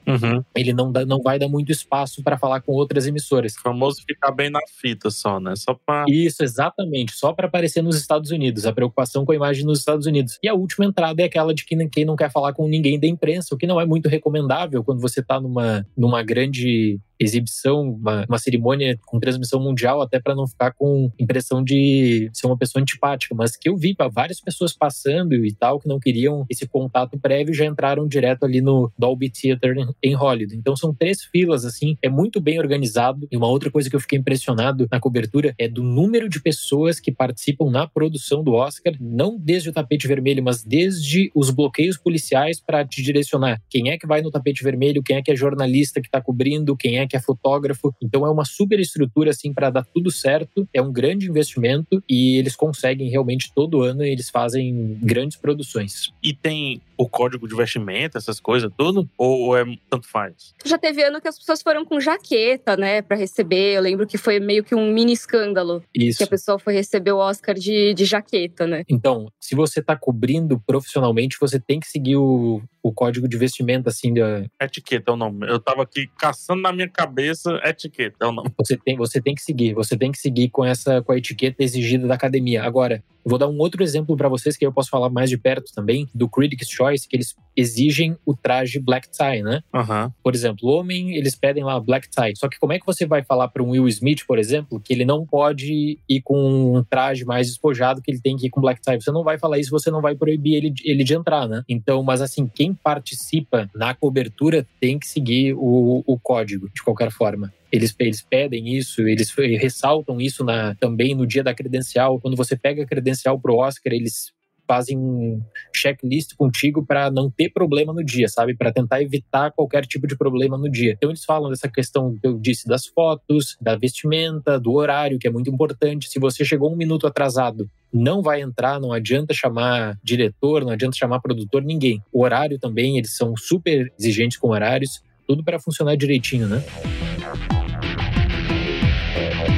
[0.55, 3.55] Ele não, dá, não vai dar muito espaço para falar com outras emissoras.
[3.55, 5.55] O famoso ficar bem na fita só, né?
[5.57, 6.05] Só pra.
[6.09, 7.13] Isso, exatamente.
[7.13, 8.67] Só para aparecer nos Estados Unidos.
[8.67, 10.39] A preocupação com a imagem nos Estados Unidos.
[10.43, 13.07] E a última entrada é aquela de que quem não quer falar com ninguém da
[13.07, 18.25] imprensa, o que não é muito recomendável quando você está numa, numa grande exibição, uma,
[18.29, 22.83] uma cerimônia com transmissão mundial, até para não ficar com impressão de ser uma pessoa
[22.83, 26.67] antipática, mas que eu vi para várias pessoas passando e tal que não queriam esse
[26.67, 30.57] contato prévio já entraram direto ali no Dolby Theater em Hollywood.
[30.57, 33.27] Então são três filas assim, é muito bem organizado.
[33.31, 37.01] E uma outra coisa que eu fiquei impressionado na cobertura é do número de pessoas
[37.01, 41.97] que participam na produção do Oscar, não desde o tapete vermelho, mas desde os bloqueios
[41.97, 45.37] policiais para te direcionar quem é que vai no tapete vermelho, quem é que é
[45.37, 47.95] jornalista que está cobrindo, quem é que é fotógrafo.
[48.03, 50.67] Então é uma super estrutura assim para dar tudo certo.
[50.73, 56.11] É um grande investimento e eles conseguem realmente todo ano eles fazem grandes produções.
[56.23, 59.09] E tem o código de vestimenta, essas coisas, tudo?
[59.19, 60.55] Ou é tanto faz?
[60.65, 63.75] Já teve ano que as pessoas foram com jaqueta, né, para receber.
[63.75, 65.83] Eu lembro que foi meio que um mini escândalo.
[65.95, 66.19] Isso.
[66.19, 68.85] Que a pessoa foi receber o Oscar de, de jaqueta, né?
[68.89, 73.91] Então, se você está cobrindo profissionalmente, você tem que seguir o, o código de vestimenta,
[73.91, 75.47] assim, da, Etiqueta é o nome.
[75.49, 78.51] Eu tava aqui caçando na minha cabeça, etiqueta é o nome.
[78.57, 81.63] você tem, você tem que seguir, você tem que seguir com essa com a etiqueta
[81.63, 82.63] exigida da academia.
[82.63, 85.73] Agora, vou dar um outro exemplo para vocês que eu posso falar mais de perto
[85.75, 89.63] também, do Critics' Choice, que eles exigem o traje black tie, né?
[89.75, 90.13] Aham.
[90.23, 92.35] Por exemplo, o homem, eles pedem lá black tie.
[92.37, 94.93] Só que como é que você vai falar para um Will Smith, por exemplo, que
[94.93, 98.61] ele não pode ir com um traje mais despojado, que ele tem que ir com
[98.61, 99.01] black tie?
[99.01, 101.63] Você não vai falar isso, você não vai proibir ele, ele de entrar, né?
[101.69, 107.11] Então, mas assim, quem participa na cobertura tem que seguir o, o código, de qualquer
[107.13, 107.53] forma.
[107.71, 112.21] Eles, eles pedem isso, eles ressaltam isso na, também no dia da credencial.
[112.21, 114.33] Quando você pega a credencial pro Oscar, eles
[114.67, 115.41] fazem um
[115.75, 118.57] checklist contigo para não ter problema no dia, sabe?
[118.57, 120.93] Para tentar evitar qualquer tipo de problema no dia.
[120.93, 125.27] Então eles falam dessa questão que eu disse das fotos, da vestimenta, do horário, que
[125.27, 126.09] é muito importante.
[126.09, 130.97] Se você chegou um minuto atrasado, não vai entrar, não adianta chamar diretor, não adianta
[130.97, 132.03] chamar produtor, ninguém.
[132.13, 136.63] O horário também, eles são super exigentes com horários, tudo para funcionar direitinho, né?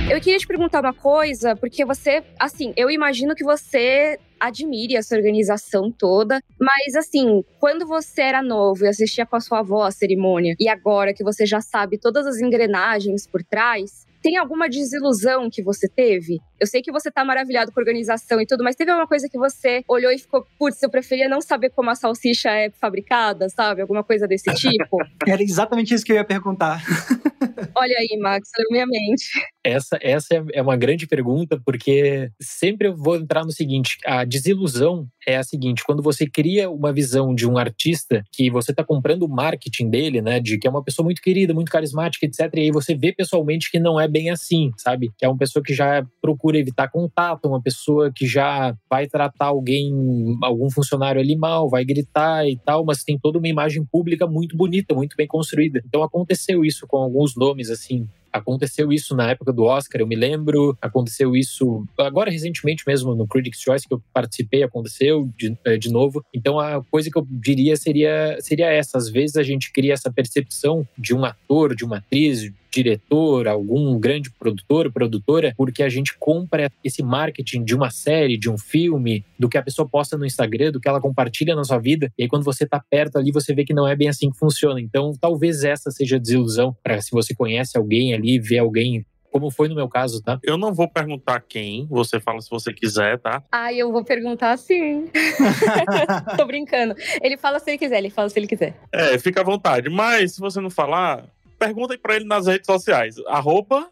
[0.08, 5.16] Eu queria te perguntar uma coisa, porque você, assim, eu imagino que você admire essa
[5.16, 9.90] organização toda, mas assim, quando você era novo e assistia com a sua avó a
[9.90, 15.50] cerimônia, e agora que você já sabe todas as engrenagens por trás, tem alguma desilusão
[15.50, 16.40] que você teve?
[16.58, 19.28] Eu sei que você tá maravilhado com a organização e tudo, mas teve alguma coisa
[19.28, 23.50] que você olhou e ficou, putz, eu preferia não saber como a salsicha é fabricada,
[23.50, 23.82] sabe?
[23.82, 24.96] Alguma coisa desse tipo?
[25.28, 26.82] Era exatamente isso que eu ia perguntar.
[27.76, 29.24] Olha aí, Max, leu minha mente.
[29.62, 34.24] Essa, essa é- é uma grande pergunta, porque sempre eu vou entrar no seguinte: a
[34.24, 38.82] desilusão é a seguinte, quando você cria uma visão de um artista que você está
[38.84, 40.40] comprando o marketing dele, né?
[40.40, 42.50] De que é uma pessoa muito querida, muito carismática, etc.
[42.54, 45.11] E aí você vê pessoalmente que não é bem assim, sabe?
[45.18, 49.46] Que é uma pessoa que já procura evitar contato, uma pessoa que já vai tratar
[49.46, 49.92] alguém,
[50.40, 54.57] algum funcionário ali mal, vai gritar e tal, mas tem toda uma imagem pública muito
[54.57, 55.83] bonita, muito bem construída.
[55.85, 60.16] Então aconteceu isso com alguns nomes, assim, Aconteceu isso na época do Oscar, eu me
[60.16, 60.77] lembro.
[60.83, 65.88] Aconteceu isso agora recentemente mesmo no Critics' Choice que eu participei, aconteceu de, eh, de
[65.88, 66.20] novo.
[66.35, 68.98] Então a coisa que eu diria seria seria essa.
[68.98, 73.98] Às vezes a gente cria essa percepção de um ator, de uma atriz, diretor, algum
[73.98, 79.24] grande produtor, produtora, porque a gente compra esse marketing de uma série, de um filme,
[79.38, 82.12] do que a pessoa posta no Instagram, do que ela compartilha na sua vida.
[82.18, 84.38] E aí quando você tá perto ali, você vê que não é bem assim que
[84.38, 84.80] funciona.
[84.80, 89.50] Então, talvez essa seja a desilusão para se você conhece alguém ali, vê alguém como
[89.50, 90.38] foi no meu caso, tá?
[90.44, 93.42] Eu não vou perguntar quem, você fala se você quiser, tá?
[93.50, 95.10] Ai, eu vou perguntar sim.
[96.38, 96.94] Tô brincando.
[97.20, 98.76] Ele fala se ele quiser, ele fala se ele quiser.
[98.92, 99.90] É, fica à vontade.
[99.90, 101.24] Mas se você não falar,
[101.64, 103.16] pergunta aí pra ele nas redes sociais.
[103.27, 103.88] Arroba,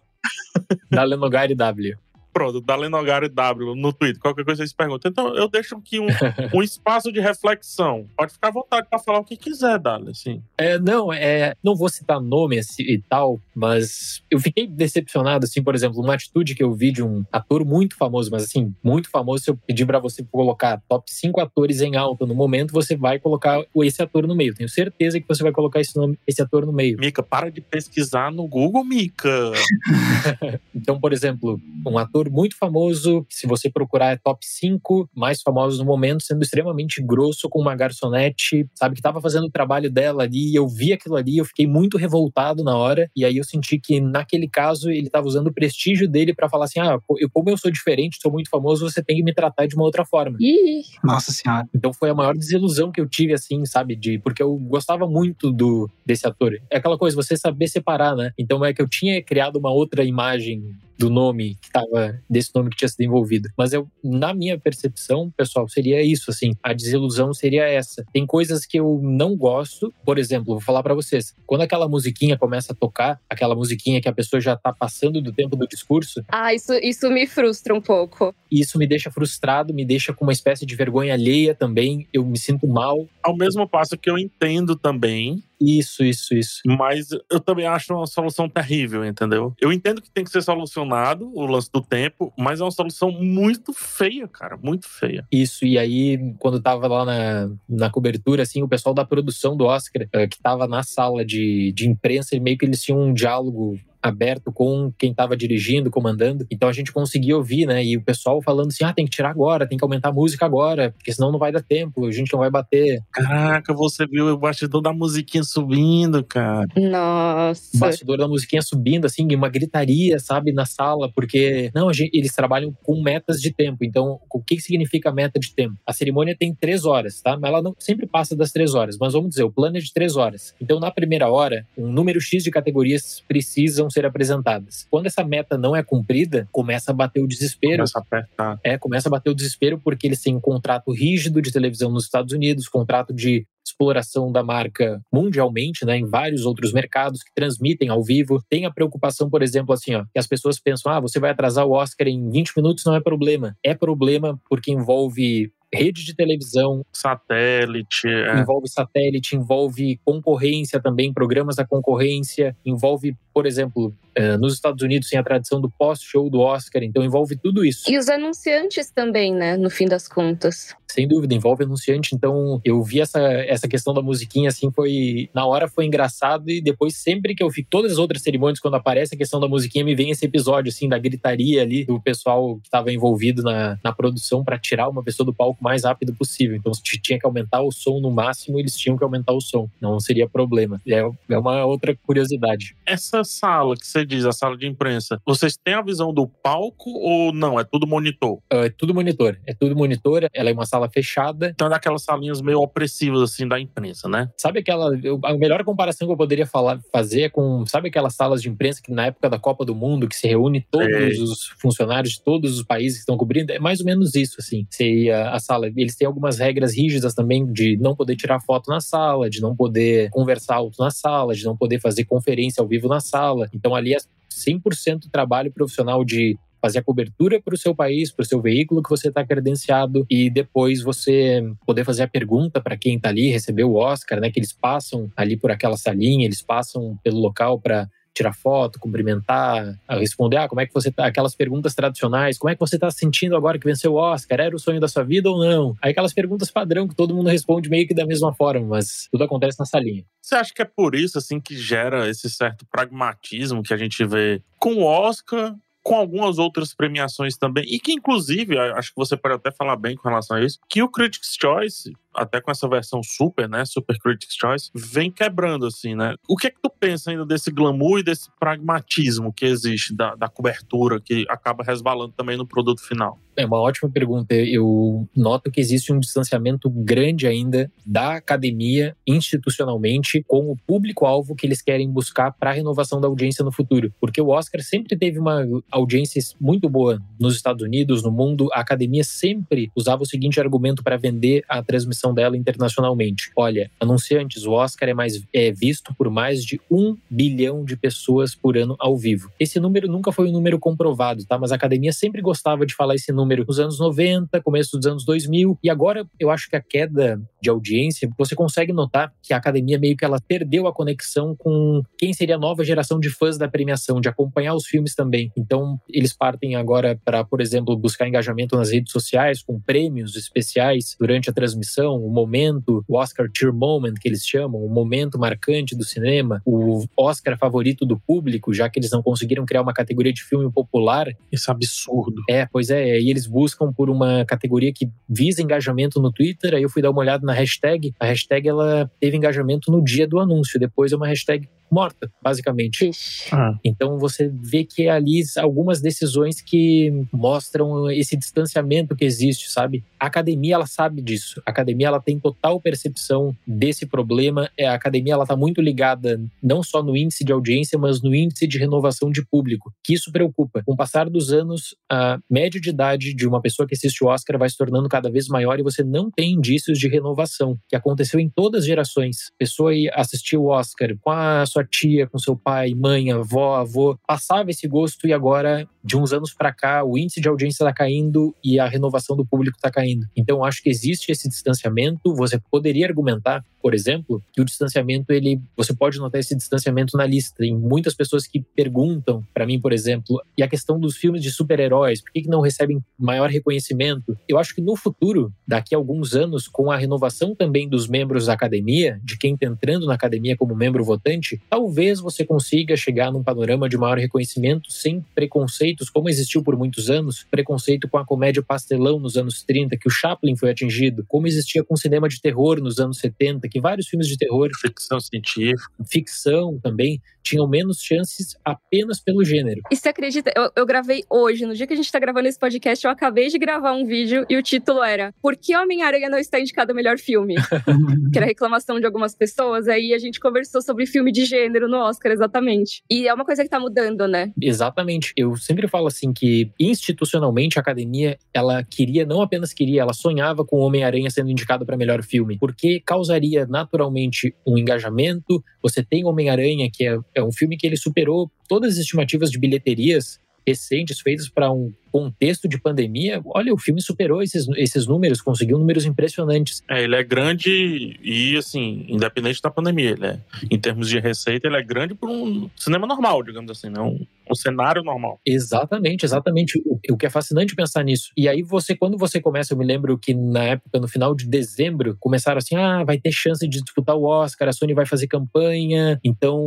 [0.90, 1.96] Da Lenogari W.
[2.32, 4.20] pronto, da Lenogari W no Twitter.
[4.20, 5.10] Qualquer coisa vocês perguntam.
[5.10, 6.06] Então eu deixo aqui um,
[6.54, 8.06] um espaço de reflexão.
[8.16, 10.42] Pode ficar à vontade pra falar o que quiser, Dali, assim.
[10.56, 15.62] É, não, é, não vou citar nome assim, e tal, mas eu fiquei decepcionado, assim,
[15.62, 19.10] por exemplo, uma atitude que eu vi de um ator muito famoso, mas assim, muito
[19.10, 22.96] famoso, se eu pedir pra você colocar top 5 atores em alta no momento, você
[22.96, 24.54] vai colocar esse ator no meio.
[24.54, 26.98] Tenho certeza que você vai colocar esse, nome, esse ator no meio.
[26.98, 29.52] Mica, para de pesquisar no Google, Mica.
[30.74, 35.42] Então, por exemplo, um ator ator muito famoso, se você procurar é top 5 mais
[35.42, 39.90] famosos no momento, sendo extremamente grosso com uma garçonete, sabe, que estava fazendo o trabalho
[39.90, 43.36] dela ali, e eu vi aquilo ali, eu fiquei muito revoltado na hora, e aí
[43.36, 46.98] eu senti que naquele caso ele estava usando o prestígio dele para falar assim: "Ah,
[47.18, 49.84] eu, como eu sou diferente, sou muito famoso, você tem que me tratar de uma
[49.84, 50.36] outra forma".
[50.40, 50.82] Ih.
[51.02, 51.66] Nossa senhora.
[51.74, 55.50] Então foi a maior desilusão que eu tive assim, sabe, de porque eu gostava muito
[55.50, 56.52] do desse ator.
[56.70, 58.32] É aquela coisa, você saber separar, né?
[58.38, 60.62] Então é que eu tinha criado uma outra imagem
[61.02, 63.48] do nome que tava, desse nome que tinha sido envolvido.
[63.58, 66.52] Mas eu, na minha percepção, pessoal, seria isso, assim.
[66.62, 68.04] A desilusão seria essa.
[68.12, 69.92] Tem coisas que eu não gosto.
[70.04, 71.34] Por exemplo, vou falar para vocês.
[71.44, 75.32] Quando aquela musiquinha começa a tocar, aquela musiquinha que a pessoa já tá passando do
[75.32, 76.22] tempo do discurso.
[76.28, 78.32] Ah, isso, isso me frustra um pouco.
[78.52, 82.06] Isso me deixa frustrado, me deixa com uma espécie de vergonha alheia também.
[82.12, 83.08] Eu me sinto mal.
[83.22, 86.60] Ao mesmo passo que eu entendo também isso, isso, isso.
[86.66, 89.54] Mas eu também acho uma solução terrível, entendeu?
[89.60, 93.12] Eu entendo que tem que ser solucionado o lance do tempo, mas é uma solução
[93.12, 95.24] muito feia, cara, muito feia.
[95.30, 99.64] Isso, e aí, quando tava lá na, na cobertura, assim, o pessoal da produção do
[99.64, 103.78] Oscar, eh, que tava na sala de, de imprensa, meio que eles tinham um diálogo
[104.02, 106.46] aberto com quem estava dirigindo, comandando.
[106.50, 107.84] Então a gente conseguia ouvir, né?
[107.84, 110.44] E o pessoal falando assim: ah, tem que tirar agora, tem que aumentar a música
[110.44, 113.00] agora, porque senão não vai dar tempo, a gente não vai bater.
[113.12, 116.66] Caraca, você viu o bastidor da musiquinha subindo, cara.
[116.76, 117.76] Nossa.
[117.76, 122.34] O bastidor da musiquinha subindo, assim, uma gritaria, sabe, na sala, porque, não, gente, eles
[122.34, 123.84] trabalham com metas de tempo.
[123.84, 125.76] Então, o que significa meta de tempo?
[125.86, 127.36] A cerimônia tem três horas, tá?
[127.38, 129.92] Mas ela não sempre passa das três horas, mas vamos dizer, o plano é de
[129.92, 130.54] três horas.
[130.60, 134.86] Então, na primeira hora, um número X de categorias precisam ser apresentadas.
[134.90, 137.78] Quando essa meta não é cumprida, começa a bater o desespero.
[137.78, 138.60] Começa a apertar.
[138.64, 142.04] É, começa a bater o desespero porque eles têm um contrato rígido de televisão nos
[142.04, 147.88] Estados Unidos, contrato de exploração da marca mundialmente, né, em vários outros mercados que transmitem
[147.88, 148.42] ao vivo.
[148.48, 151.66] Tem a preocupação, por exemplo, assim, ó, que as pessoas pensam: "Ah, você vai atrasar
[151.66, 153.56] o Oscar em 20 minutos, não é problema".
[153.64, 156.84] É problema porque envolve rede de televisão.
[156.92, 158.06] Satélite.
[158.06, 158.40] É.
[158.40, 165.08] Envolve satélite, envolve concorrência também, programas da concorrência, envolve, por exemplo, Uh, nos Estados Unidos
[165.08, 167.90] tem a tradição do pós-show do Oscar, então envolve tudo isso.
[167.90, 169.56] E os anunciantes também, né?
[169.56, 170.74] No fim das contas.
[170.92, 172.14] Sem dúvida, envolve anunciante.
[172.14, 175.30] Então eu vi essa, essa questão da musiquinha assim, foi.
[175.32, 177.68] Na hora foi engraçado e depois, sempre que eu fico.
[177.70, 180.88] Todas as outras cerimônias, quando aparece a questão da musiquinha, me vem esse episódio, assim,
[180.88, 185.24] da gritaria ali do pessoal que estava envolvido na, na produção para tirar uma pessoa
[185.24, 186.56] do palco o mais rápido possível.
[186.56, 189.70] Então, se tinha que aumentar o som no máximo, eles tinham que aumentar o som.
[189.80, 190.78] Não seria problema.
[190.86, 192.76] É, é uma outra curiosidade.
[192.84, 196.90] Essa sala que você diz, a sala de imprensa, vocês têm a visão do palco
[196.90, 197.58] ou não?
[197.58, 198.38] É tudo monitor?
[198.50, 199.38] É tudo monitor.
[199.46, 200.28] É tudo monitor.
[200.32, 201.50] Ela é uma sala fechada.
[201.54, 204.30] Então é daquelas salinhas meio opressivas, assim, da imprensa, né?
[204.36, 204.90] Sabe aquela.
[205.24, 207.64] A melhor comparação que eu poderia falar, fazer é com.
[207.66, 210.66] Sabe aquelas salas de imprensa que na época da Copa do Mundo, que se reúne
[210.70, 211.22] todos é.
[211.22, 213.52] os funcionários de todos os países que estão cobrindo?
[213.52, 214.66] É mais ou menos isso, assim.
[214.70, 215.68] Seria a sala.
[215.76, 219.54] Eles têm algumas regras rígidas também de não poder tirar foto na sala, de não
[219.54, 223.48] poder conversar alto na sala, de não poder fazer conferência ao vivo na sala.
[223.54, 223.91] Então ali
[224.32, 228.82] 100% trabalho profissional de fazer a cobertura para o seu país, para o seu veículo
[228.82, 233.30] que você está credenciado e depois você poder fazer a pergunta para quem está ali,
[233.30, 234.30] receber o Oscar, né?
[234.30, 239.78] Que eles passam ali por aquela salinha, eles passam pelo local para tirar foto, cumprimentar,
[239.88, 242.90] responder, ah, como é que você tá, aquelas perguntas tradicionais, como é que você tá
[242.90, 244.40] se sentindo agora que venceu o Oscar?
[244.40, 245.74] Era o sonho da sua vida ou não?
[245.80, 249.24] Aí aquelas perguntas padrão que todo mundo responde meio que da mesma forma, mas tudo
[249.24, 250.04] acontece na salinha.
[250.20, 254.04] Você acha que é por isso assim que gera esse certo pragmatismo que a gente
[254.04, 259.16] vê com o Oscar, com algumas outras premiações também, e que inclusive, acho que você
[259.16, 262.68] pode até falar bem com relação a isso, que o Critics' Choice até com essa
[262.68, 266.14] versão super, né, Super Critics Choice, vem quebrando, assim, né?
[266.28, 270.14] O que é que tu pensa ainda desse glamour e desse pragmatismo que existe da,
[270.14, 273.18] da cobertura, que acaba resvalando também no produto final?
[273.36, 274.34] É uma ótima pergunta.
[274.34, 281.46] Eu noto que existe um distanciamento grande ainda da academia institucionalmente com o público-alvo que
[281.46, 283.92] eles querem buscar para a renovação da audiência no futuro.
[284.00, 288.48] Porque o Oscar sempre teve uma audiência muito boa nos Estados Unidos, no mundo.
[288.52, 293.30] A academia sempre usava o seguinte argumento para vender a transmissão dela internacionalmente.
[293.36, 298.34] Olha, anunciantes, o Oscar é, mais, é visto por mais de um bilhão de pessoas
[298.34, 299.30] por ano ao vivo.
[299.40, 301.38] Esse número nunca foi um número comprovado, tá?
[301.38, 305.04] Mas a academia sempre gostava de falar esse número nos anos 90, começo dos anos
[305.04, 309.36] 2000, e agora eu acho que a queda de audiência, você consegue notar que a
[309.36, 313.36] academia meio que ela perdeu a conexão com quem seria a nova geração de fãs
[313.36, 315.30] da premiação, de acompanhar os filmes também.
[315.36, 320.96] Então, eles partem agora para, por exemplo, buscar engajamento nas redes sociais com prêmios especiais
[320.98, 325.76] durante a transmissão o momento, o Oscar Cheer Moment, que eles chamam, o momento marcante
[325.76, 330.12] do cinema, o Oscar favorito do público, já que eles não conseguiram criar uma categoria
[330.12, 331.06] de filme popular.
[331.30, 332.22] Isso é absurdo.
[332.28, 336.62] É, pois é, e eles buscam por uma categoria que visa engajamento no Twitter, aí
[336.62, 340.18] eu fui dar uma olhada na hashtag, a hashtag ela teve engajamento no dia do
[340.18, 342.90] anúncio, depois é uma hashtag morta, basicamente.
[343.32, 343.54] Ah.
[343.64, 349.82] Então você vê que ali algumas decisões que mostram esse distanciamento que existe, sabe?
[349.98, 351.40] A academia ela sabe disso.
[351.46, 354.50] A academia ela tem total percepção desse problema.
[354.58, 358.14] É, a academia ela tá muito ligada não só no índice de audiência, mas no
[358.14, 360.62] índice de renovação de público, que isso preocupa.
[360.66, 364.08] Com o passar dos anos, a média de idade de uma pessoa que assiste o
[364.08, 367.76] Oscar vai se tornando cada vez maior e você não tem indícios de renovação, que
[367.76, 369.28] aconteceu em todas as gerações.
[369.34, 373.98] A pessoa assistiu o Oscar com a sua tia, com seu pai, mãe, avó, avô,
[374.06, 377.72] passava esse gosto e agora, de uns anos para cá, o índice de audiência está
[377.72, 380.06] caindo e a renovação do público está caindo.
[380.16, 382.14] Então, acho que existe esse distanciamento.
[382.14, 387.06] Você poderia argumentar, por exemplo, que o distanciamento, ele, você pode notar esse distanciamento na
[387.06, 387.36] lista.
[387.38, 391.30] Tem muitas pessoas que perguntam para mim, por exemplo, e a questão dos filmes de
[391.30, 394.18] super-heróis, por que, que não recebem maior reconhecimento?
[394.28, 398.26] Eu acho que no futuro, daqui a alguns anos, com a renovação também dos membros
[398.26, 403.12] da academia, de quem está entrando na academia como membro votante, talvez você consiga chegar
[403.12, 408.04] num panorama de maior reconhecimento sem preconceitos, como existiu por muitos anos, preconceito com a
[408.04, 412.08] comédia pastelão nos anos 30, que o Chaplin foi atingido, como existia com o cinema
[412.08, 415.70] de terror nos anos 70, que vários filmes de terror, Ficção científica.
[415.88, 419.60] ficção também, tinham menos chances apenas pelo gênero.
[419.70, 420.32] E você acredita?
[420.36, 423.28] Eu, eu gravei hoje, no dia que a gente tá gravando esse podcast, eu acabei
[423.28, 426.76] de gravar um vídeo e o título era Por que Homem-Aranha não está indicado ao
[426.76, 427.34] melhor filme?
[428.12, 429.68] que era reclamação de algumas pessoas.
[429.68, 432.82] Aí a gente conversou sobre filme de gênero no Oscar, exatamente.
[432.90, 434.32] E é uma coisa que tá mudando, né?
[434.40, 435.12] Exatamente.
[435.16, 440.44] Eu sempre falo assim que institucionalmente a academia, ela queria, não apenas queria, ela sonhava
[440.44, 445.42] com o Homem-Aranha sendo indicado para melhor filme, porque causaria naturalmente um engajamento.
[445.62, 449.38] Você tem Homem-Aranha, que é, é um filme que ele superou todas as estimativas de
[449.38, 455.20] bilheterias recentes feitas para um contexto de pandemia, olha, o filme superou esses, esses números,
[455.20, 456.62] conseguiu números impressionantes.
[456.68, 460.18] É, ele é grande e, assim, independente da pandemia, ele é,
[460.50, 464.06] em termos de receita, ele é grande para um cinema normal, digamos assim, não um,
[464.30, 465.20] um cenário normal.
[465.26, 466.58] Exatamente, exatamente.
[466.64, 468.10] O, o que é fascinante pensar nisso.
[468.16, 471.28] E aí você, quando você começa, eu me lembro que na época, no final de
[471.28, 475.06] dezembro, começaram assim, ah, vai ter chance de disputar o Oscar, a Sony vai fazer
[475.08, 476.40] campanha, então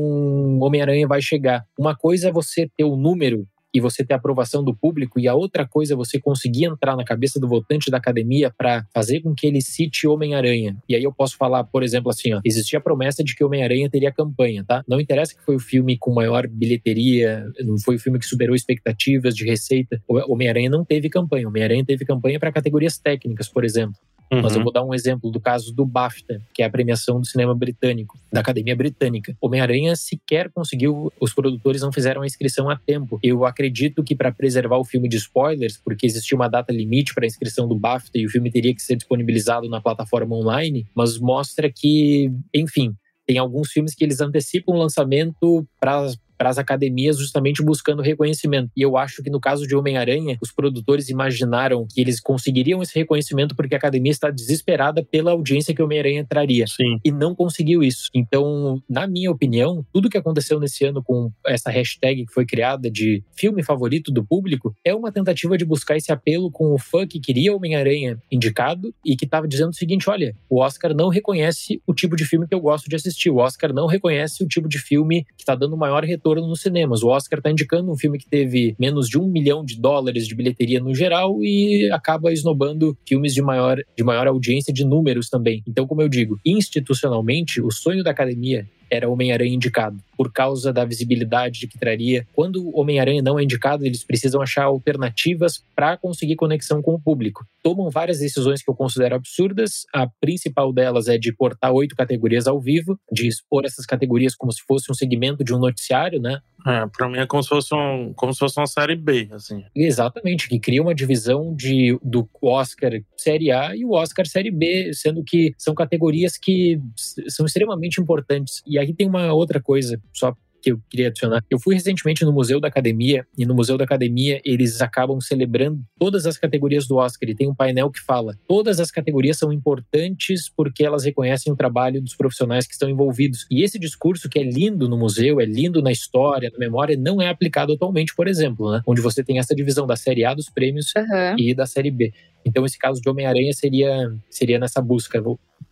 [0.59, 1.65] Homem-Aranha vai chegar.
[1.77, 5.35] Uma coisa é você ter o número e você ter aprovação do público, e a
[5.35, 9.35] outra coisa é você conseguir entrar na cabeça do votante da academia para fazer com
[9.35, 10.77] que ele cite Homem-Aranha.
[10.87, 13.89] E aí eu posso falar, por exemplo, assim, ó, existia a promessa de que Homem-Aranha
[13.89, 14.81] teria campanha, tá?
[14.87, 18.55] Não interessa que foi o filme com maior bilheteria, não foi o filme que superou
[18.55, 20.01] expectativas de receita.
[20.07, 21.47] Homem-Aranha não teve campanha.
[21.49, 23.95] Homem-Aranha teve campanha para categorias técnicas, por exemplo.
[24.31, 24.41] Uhum.
[24.41, 27.27] Mas eu vou dar um exemplo do caso do BAFTA, que é a premiação do
[27.27, 29.35] cinema britânico, da Academia Britânica.
[29.39, 33.19] Homem-Aranha sequer conseguiu, os produtores não fizeram a inscrição a tempo.
[33.21, 37.25] Eu acredito que para preservar o filme de spoilers, porque existia uma data limite para
[37.25, 41.19] a inscrição do BAFTA e o filme teria que ser disponibilizado na plataforma online, mas
[41.19, 42.95] mostra que, enfim,
[43.25, 48.71] tem alguns filmes que eles antecipam o lançamento para para as academias justamente buscando reconhecimento.
[48.75, 52.97] E eu acho que no caso de Homem-Aranha, os produtores imaginaram que eles conseguiriam esse
[52.97, 56.65] reconhecimento porque a academia está desesperada pela audiência que Homem-Aranha traria.
[56.67, 56.99] Sim.
[57.03, 58.09] E não conseguiu isso.
[58.13, 62.89] Então, na minha opinião, tudo que aconteceu nesse ano com essa hashtag que foi criada
[62.89, 67.07] de filme favorito do público é uma tentativa de buscar esse apelo com o fã
[67.07, 71.81] que queria Homem-Aranha indicado e que estava dizendo o seguinte: olha, o Oscar não reconhece
[71.87, 73.29] o tipo de filme que eu gosto de assistir.
[73.29, 77.03] O Oscar não reconhece o tipo de filme que está dando maior retorno nos cinemas.
[77.03, 80.33] O Oscar está indicando um filme que teve menos de um milhão de dólares de
[80.33, 85.61] bilheteria no geral e acaba esnobando filmes de maior, de maior audiência de números também.
[85.67, 90.85] Então, como eu digo, institucionalmente, o sonho da academia era Homem-Aranha indicado, por causa da
[90.85, 92.25] visibilidade que traria.
[92.33, 96.99] Quando o Homem-Aranha não é indicado, eles precisam achar alternativas para conseguir conexão com o
[96.99, 97.45] público.
[97.63, 99.85] Tomam várias decisões que eu considero absurdas.
[99.93, 104.51] A principal delas é de cortar oito categorias ao vivo, de expor essas categorias como
[104.51, 106.39] se fosse um segmento de um noticiário, né?
[106.65, 109.63] É, pra mim é como se fosse, um, como se fosse uma série B, assim.
[109.75, 114.91] Exatamente, que cria uma divisão de, do Oscar Série A e o Oscar Série B,
[114.93, 116.79] sendo que são categorias que
[117.27, 118.63] são extremamente importantes.
[118.65, 120.35] E aí tem uma outra coisa, só
[120.65, 121.43] que eu queria adicionar.
[121.47, 125.79] Eu fui recentemente no Museu da Academia, e no Museu da Academia eles acabam celebrando
[125.99, 127.29] todas as categorias do Oscar.
[127.29, 131.55] E tem um painel que fala: todas as categorias são importantes porque elas reconhecem o
[131.55, 133.45] trabalho dos profissionais que estão envolvidos.
[133.51, 137.21] E esse discurso que é lindo no museu, é lindo na história, na memória, não
[137.21, 138.81] é aplicado atualmente, por exemplo, né?
[138.87, 141.35] Onde você tem essa divisão da série A dos prêmios Aham.
[141.37, 142.11] e da série B.
[142.43, 145.21] Então esse caso de Homem-Aranha seria seria nessa busca,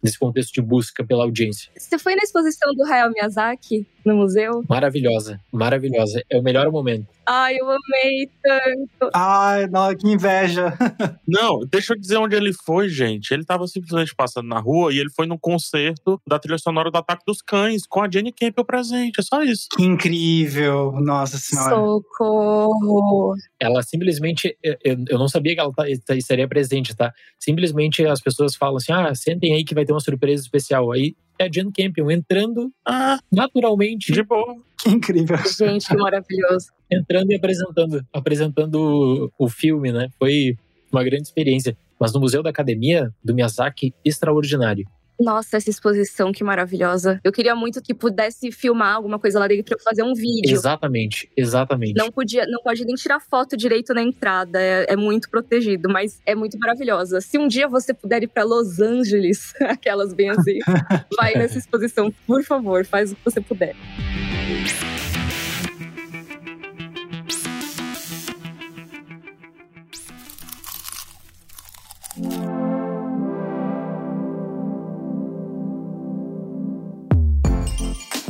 [0.03, 1.71] nesse contexto de busca pela audiência.
[1.77, 4.63] Você foi na exposição do Hayao Miyazaki no museu?
[4.67, 6.21] Maravilhosa, maravilhosa.
[6.29, 7.07] É o melhor momento.
[7.25, 9.11] Ai, eu amei tanto.
[9.13, 10.73] Ai, não, que inveja.
[11.27, 13.33] Não, deixa eu dizer onde ele foi, gente.
[13.33, 16.97] Ele tava simplesmente passando na rua e ele foi no concerto da trilha sonora do
[16.97, 19.19] Ataque dos Cães com a Jenny Campbell presente.
[19.19, 19.67] É só isso.
[19.75, 20.91] Que incrível.
[20.99, 21.75] Nossa senhora.
[21.75, 23.35] Socorro.
[23.59, 24.57] Ela simplesmente.
[24.61, 27.13] Eu, eu não sabia que ela tá, estaria presente, tá?
[27.39, 30.91] Simplesmente as pessoas falam assim: ah, sentem aí que vai ter uma surpresa especial.
[30.91, 34.11] Aí é a Jen Campion entrando ah, naturalmente.
[34.11, 34.55] De boa.
[34.77, 35.37] Que incrível.
[35.57, 36.67] Gente, que maravilhoso.
[36.91, 40.09] Entrando e apresentando, apresentando o filme, né?
[40.19, 40.55] Foi
[40.91, 41.75] uma grande experiência.
[41.99, 44.85] Mas no Museu da Academia do Miyazaki, extraordinário.
[45.19, 47.19] Nossa, essa exposição que maravilhosa.
[47.23, 50.51] Eu queria muito que pudesse filmar alguma coisa lá dentro pra eu fazer um vídeo.
[50.53, 51.95] Exatamente, exatamente.
[51.95, 56.21] Não podia, não pode nem tirar foto direito na entrada, é, é muito protegido, mas
[56.25, 57.21] é muito maravilhosa.
[57.21, 60.59] Se um dia você puder ir para Los Angeles, aquelas bem assim,
[61.17, 63.75] vai nessa exposição, por favor, faz o que você puder.